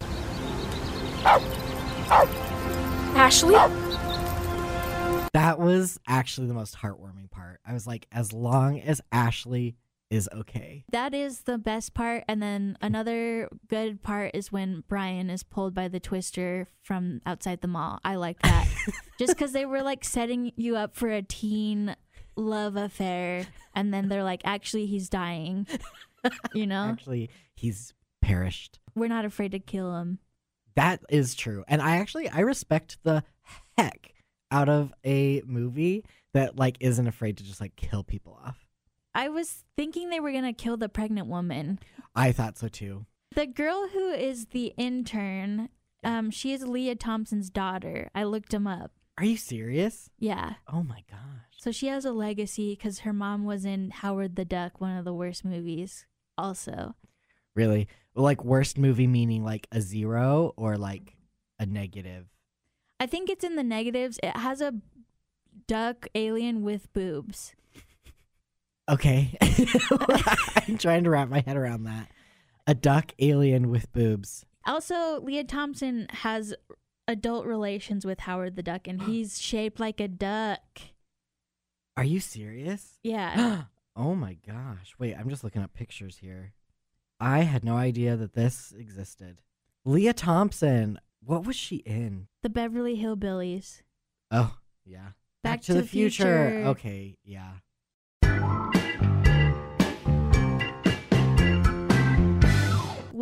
Ashlee? 3.14 3.52
That 5.32 5.58
was 5.58 5.98
actually 6.06 6.46
the 6.46 6.54
most 6.54 6.76
heartwarming 6.78 7.30
part. 7.30 7.60
I 7.66 7.74
was 7.74 7.86
like, 7.86 8.06
as 8.10 8.32
long 8.32 8.80
as 8.80 9.02
Ashlee 9.12 9.74
is 10.10 10.28
okay. 10.32 10.84
That 10.90 11.14
is 11.14 11.40
the 11.42 11.58
best 11.58 11.94
part. 11.94 12.24
And 12.28 12.42
then 12.42 12.78
another 12.80 13.48
good 13.68 14.02
part 14.02 14.32
is 14.34 14.52
when 14.52 14.84
Brian 14.88 15.30
is 15.30 15.42
pulled 15.42 15.74
by 15.74 15.88
the 15.88 16.00
twister 16.00 16.68
from 16.82 17.20
outside 17.26 17.60
the 17.60 17.68
mall. 17.68 17.98
I 18.04 18.16
like 18.16 18.40
that. 18.42 18.68
Just 19.18 19.34
because 19.34 19.52
they 19.52 19.66
were 19.66 19.82
like 19.82 20.04
setting 20.04 20.52
you 20.56 20.76
up 20.76 20.94
for 20.94 21.08
a 21.10 21.22
teen 21.22 21.96
love 22.36 22.76
affair. 22.76 23.46
And 23.74 23.92
then 23.92 24.08
they're 24.08 24.24
like, 24.24 24.42
actually, 24.44 24.86
he's 24.86 25.08
dying. 25.08 25.66
You 26.54 26.66
know? 26.66 26.88
Actually, 26.88 27.30
he's 27.54 27.94
perished. 28.20 28.80
We're 28.96 29.06
not 29.06 29.24
afraid 29.24 29.52
to 29.52 29.60
kill 29.60 29.96
him. 29.96 30.18
That 30.74 31.00
is 31.08 31.36
true. 31.36 31.64
And 31.68 31.80
I 31.80 31.98
actually 31.98 32.28
I 32.28 32.40
respect 32.40 32.98
the 33.04 33.22
heck 33.78 34.12
out 34.50 34.68
of 34.68 34.92
a 35.04 35.42
movie 35.46 36.04
that 36.34 36.56
like 36.56 36.78
isn't 36.80 37.06
afraid 37.06 37.36
to 37.36 37.44
just 37.44 37.60
like 37.60 37.76
kill 37.76 38.02
people 38.02 38.36
off. 38.44 38.65
I 39.16 39.30
was 39.30 39.64
thinking 39.76 40.10
they 40.10 40.20
were 40.20 40.30
going 40.30 40.44
to 40.44 40.52
kill 40.52 40.76
the 40.76 40.90
pregnant 40.90 41.26
woman. 41.26 41.78
I 42.14 42.32
thought 42.32 42.58
so 42.58 42.68
too. 42.68 43.06
The 43.34 43.46
girl 43.46 43.88
who 43.88 44.10
is 44.10 44.48
the 44.48 44.74
intern, 44.76 45.70
um, 46.04 46.30
she 46.30 46.52
is 46.52 46.62
Lea 46.62 46.94
Thompson's 46.94 47.48
daughter. 47.48 48.10
I 48.14 48.24
looked 48.24 48.52
him 48.52 48.66
up. 48.66 48.92
Are 49.16 49.24
you 49.24 49.38
serious? 49.38 50.10
Yeah. 50.18 50.56
Oh 50.70 50.82
my 50.82 51.02
gosh. 51.10 51.20
So 51.56 51.72
she 51.72 51.86
has 51.86 52.04
a 52.04 52.12
legacy 52.12 52.74
because 52.74 53.00
her 53.00 53.14
mom 53.14 53.46
was 53.46 53.64
in 53.64 53.90
Howard 53.90 54.36
the 54.36 54.44
Duck, 54.44 54.82
one 54.82 54.98
of 54.98 55.06
the 55.06 55.14
worst 55.14 55.46
movies, 55.46 56.04
also. 56.36 56.94
Really? 57.54 57.88
Like 58.14 58.44
worst 58.44 58.76
movie 58.76 59.06
meaning 59.06 59.42
like 59.42 59.66
a 59.72 59.80
zero 59.80 60.52
or 60.58 60.76
like 60.76 61.16
a 61.58 61.64
negative? 61.64 62.26
I 63.00 63.06
think 63.06 63.30
it's 63.30 63.44
in 63.44 63.56
the 63.56 63.64
negatives. 63.64 64.20
It 64.22 64.36
has 64.36 64.60
a 64.60 64.74
duck 65.66 66.06
alien 66.14 66.62
with 66.62 66.92
boobs. 66.92 67.54
Okay. 68.88 69.36
I'm 69.40 70.78
trying 70.78 71.04
to 71.04 71.10
wrap 71.10 71.28
my 71.28 71.40
head 71.40 71.56
around 71.56 71.84
that. 71.84 72.08
A 72.66 72.74
duck 72.74 73.12
alien 73.18 73.70
with 73.70 73.92
boobs. 73.92 74.44
Also, 74.64 75.20
Lea 75.20 75.44
Thompson 75.44 76.06
has 76.10 76.54
adult 77.08 77.46
relations 77.46 78.04
with 78.04 78.20
Howard 78.20 78.56
the 78.56 78.62
Duck, 78.62 78.88
and 78.88 79.02
he's 79.06 79.40
shaped 79.40 79.80
like 79.80 80.00
a 80.00 80.08
duck. 80.08 80.60
Are 81.96 82.04
you 82.04 82.20
serious? 82.20 82.98
Yeah. 83.02 83.64
oh 83.96 84.14
my 84.14 84.36
gosh. 84.46 84.94
Wait, 84.98 85.14
I'm 85.14 85.30
just 85.30 85.44
looking 85.44 85.62
up 85.62 85.74
pictures 85.74 86.18
here. 86.18 86.52
I 87.18 87.40
had 87.40 87.64
no 87.64 87.76
idea 87.76 88.16
that 88.16 88.34
this 88.34 88.74
existed. 88.76 89.40
Lea 89.84 90.12
Thompson. 90.12 90.98
What 91.24 91.44
was 91.46 91.56
she 91.56 91.76
in? 91.76 92.28
the 92.42 92.50
Beverly 92.50 92.96
Hillbillies. 92.98 93.82
Oh, 94.30 94.56
yeah. 94.84 95.10
Back 95.42 95.62
to 95.62 95.74
the 95.74 95.82
Future. 95.82 96.62
Okay, 96.66 97.16
yeah. 97.24 97.54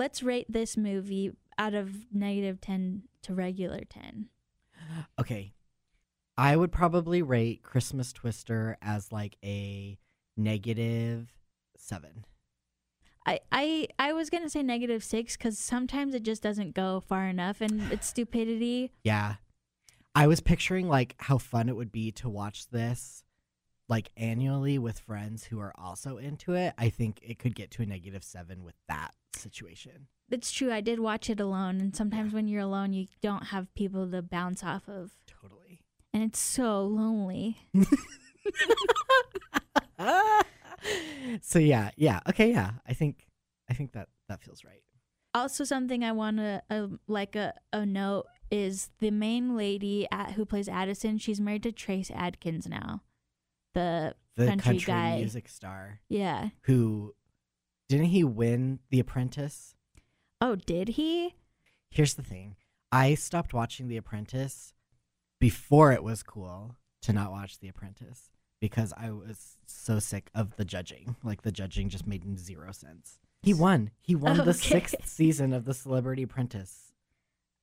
Let's 0.05 0.23
rate 0.23 0.45
this 0.51 0.77
movie 0.77 1.33
out 1.57 1.73
of 1.73 2.13
negative 2.13 2.61
10 2.61 3.05
to 3.23 3.35
regular 3.35 3.81
10. 3.89 4.27
Okay. 5.19 5.55
I 6.37 6.57
would 6.57 6.71
probably 6.71 7.23
rate 7.23 7.63
Christmas 7.63 8.13
Twister 8.13 8.77
as 8.83 9.13
like 9.13 9.39
a 9.43 9.97
negative 10.37 11.33
seven. 11.79 12.27
I, 13.25 13.41
I, 13.51 13.89
I 13.99 14.13
was 14.13 14.29
going 14.29 14.43
to 14.43 14.51
say 14.51 14.63
negative 14.63 15.03
6 15.03 15.39
because 15.39 15.59
sometimes 15.59 16.15
it 16.15 16.23
just 16.23 16.43
doesn't 16.43 16.75
go 16.75 17.01
far 17.01 17.27
enough 17.27 17.63
and 17.63 17.81
it's 17.91 18.07
stupidity. 18.07 18.93
Yeah. 19.05 19.37
I 20.15 20.27
was 20.27 20.43
picturing 20.43 20.87
like 20.87 21.15
how 21.17 21.39
fun 21.39 21.71
it 21.71 21.77
would 21.77 21.93
be 21.93 22.13
to 22.13 22.29
watch 22.29 22.69
this 22.69 23.25
like 23.89 24.11
annually 24.19 24.79
with 24.79 24.99
friends 24.99 25.45
who 25.45 25.61
are 25.61 25.73
also 25.79 26.19
into 26.19 26.53
it. 26.53 26.75
I 26.77 26.91
think 26.91 27.21
it 27.23 27.39
could 27.39 27.55
get 27.55 27.71
to 27.71 27.83
a 27.83 27.87
negative 27.87 28.23
seven 28.23 28.65
with 28.65 28.77
that 28.87 29.15
situation. 29.35 30.07
It's 30.31 30.51
true. 30.53 30.73
I 30.73 30.81
did 30.81 31.01
watch 31.01 31.29
it 31.31 31.39
alone, 31.41 31.81
and 31.81 31.95
sometimes 31.95 32.33
when 32.33 32.49
you're 32.49 32.63
alone, 32.63 32.93
you 32.93 33.07
don't 33.23 33.45
have 33.47 33.73
people 33.75 34.11
to 34.11 34.23
bounce 34.23 34.65
off 34.65 34.89
of, 34.89 35.13
Totally. 35.27 35.81
and 36.13 36.23
it's 36.23 36.39
so 36.39 36.85
lonely. 36.87 37.59
so 41.43 41.59
yeah, 41.59 41.91
yeah. 41.97 42.21
Okay, 42.29 42.51
yeah. 42.51 42.73
I 42.87 42.95
think 42.95 43.27
I 43.71 43.75
think 43.75 43.93
that 43.93 44.09
that 44.29 44.43
feels 44.43 44.65
right. 44.65 44.83
Also, 45.35 45.65
something 45.65 46.05
I 46.05 46.13
want 46.13 46.37
to 46.39 46.63
uh, 46.71 46.87
like 47.09 47.35
a, 47.37 47.55
a 47.73 47.85
note 47.85 48.27
is 48.51 48.91
the 49.01 49.11
main 49.11 49.57
lady 49.57 50.07
at, 50.13 50.33
who 50.33 50.45
plays 50.45 50.69
Addison. 50.69 51.19
She's 51.19 51.41
married 51.41 51.65
to 51.65 51.73
Trace 51.73 52.11
Adkins 52.15 52.69
now, 52.69 53.03
the, 53.75 54.15
The 54.37 54.47
country, 54.47 54.65
country, 54.75 54.93
guy. 54.93 55.17
music 55.17 55.49
star 55.49 56.01
Yeah. 56.09 56.51
who 56.63 57.15
didn't 57.89 58.07
he 58.07 58.25
win 58.25 58.81
The 58.91 59.01
Apprentice? 59.01 59.75
Oh, 60.41 60.57
did 60.57 60.89
he? 60.91 61.35
Here's 61.91 62.15
the 62.15 62.23
thing. 62.23 62.57
I 62.91 63.15
stopped 63.15 63.55
watching 63.55 63.89
The 63.89 63.97
Apprentice 63.97 64.73
before 65.41 65.93
it 65.93 66.03
was 66.03 66.23
cool 66.23 66.77
to 67.03 67.13
not 67.13 67.31
watch 67.31 67.59
The 67.59 67.69
Apprentice 67.69 68.31
because 68.61 68.93
I 68.97 69.11
was 69.11 69.59
so 69.67 69.99
sick 69.99 70.31
of 70.35 70.57
the 70.57 70.65
judging. 70.65 71.17
Like 71.23 71.43
the 71.43 71.53
judging 71.53 71.89
just 71.89 72.07
made 72.07 72.39
zero 72.39 72.73
sense. 72.73 73.19
He 73.43 73.53
won. 73.53 73.91
He 74.01 74.15
won 74.15 74.39
the 74.39 74.55
sixth 74.55 75.07
season 75.07 75.53
of 75.53 75.67
The 75.67 75.75
Celebrity 75.75 76.23
Apprentice. 76.23 76.93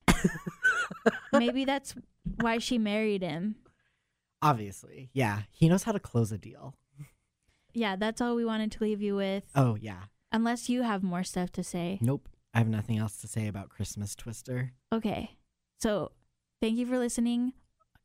Maybe 1.32 1.64
that's 1.64 1.94
why 2.40 2.58
she 2.58 2.78
married 2.78 3.22
him. 3.22 3.56
Obviously. 4.40 5.10
Yeah. 5.12 5.42
He 5.50 5.68
knows 5.68 5.82
how 5.82 5.92
to 5.92 6.00
close 6.00 6.30
a 6.30 6.38
deal. 6.38 6.74
Yeah, 7.74 7.96
that's 7.96 8.20
all 8.20 8.34
we 8.34 8.44
wanted 8.44 8.70
to 8.72 8.84
leave 8.84 9.00
you 9.00 9.16
with. 9.16 9.44
Oh, 9.54 9.76
yeah. 9.80 10.02
Unless 10.32 10.68
you 10.68 10.82
have 10.82 11.02
more 11.02 11.24
stuff 11.24 11.52
to 11.52 11.62
say. 11.62 11.98
Nope. 12.00 12.28
I 12.54 12.58
have 12.58 12.68
nothing 12.68 12.98
else 12.98 13.16
to 13.18 13.28
say 13.28 13.46
about 13.48 13.68
Christmas 13.70 14.14
Twister. 14.14 14.72
Okay. 14.92 15.36
So 15.80 16.12
thank 16.60 16.76
you 16.76 16.86
for 16.86 16.98
listening. 16.98 17.52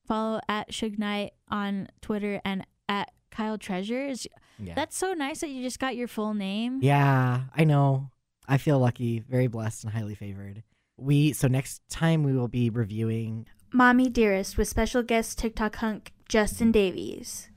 Follow 0.07 0.39
at 0.47 0.71
Suge 0.71 0.97
Knight 0.97 1.33
on 1.49 1.87
Twitter 2.01 2.41
and 2.45 2.65
at 2.87 3.11
Kyle 3.31 3.57
Treasures. 3.57 4.25
Yeah. 4.59 4.73
That's 4.75 4.95
so 4.97 5.13
nice 5.13 5.41
that 5.41 5.49
you 5.49 5.61
just 5.63 5.79
got 5.79 5.95
your 5.95 6.07
full 6.07 6.33
name. 6.33 6.79
Yeah, 6.81 7.41
I 7.53 7.63
know. 7.65 8.09
I 8.47 8.57
feel 8.57 8.79
lucky, 8.79 9.19
very 9.19 9.47
blessed, 9.47 9.83
and 9.83 9.93
highly 9.93 10.15
favored. 10.15 10.63
We 10.97 11.33
so 11.33 11.47
next 11.47 11.81
time 11.89 12.23
we 12.23 12.33
will 12.33 12.47
be 12.47 12.69
reviewing, 12.69 13.45
Mommy 13.73 14.09
Dearest 14.09 14.57
with 14.57 14.67
special 14.69 15.03
guest 15.03 15.37
TikTok 15.37 15.75
hunk 15.75 16.13
Justin 16.29 16.71
Davies. 16.71 17.49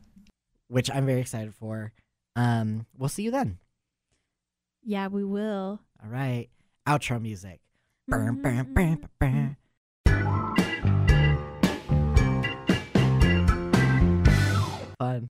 which 0.68 0.90
I'm 0.90 1.06
very 1.06 1.20
excited 1.20 1.54
for. 1.54 1.92
Um, 2.36 2.86
we'll 2.98 3.08
see 3.08 3.22
you 3.22 3.30
then. 3.30 3.58
Yeah, 4.82 5.08
we 5.08 5.24
will. 5.24 5.80
All 6.02 6.10
right. 6.10 6.48
Outro 6.86 7.20
music. 7.20 7.60
Mm-hmm. 8.10 8.42
Burr, 8.42 8.64
burr, 8.64 8.96
burr, 9.20 9.56
Fun. 14.98 15.28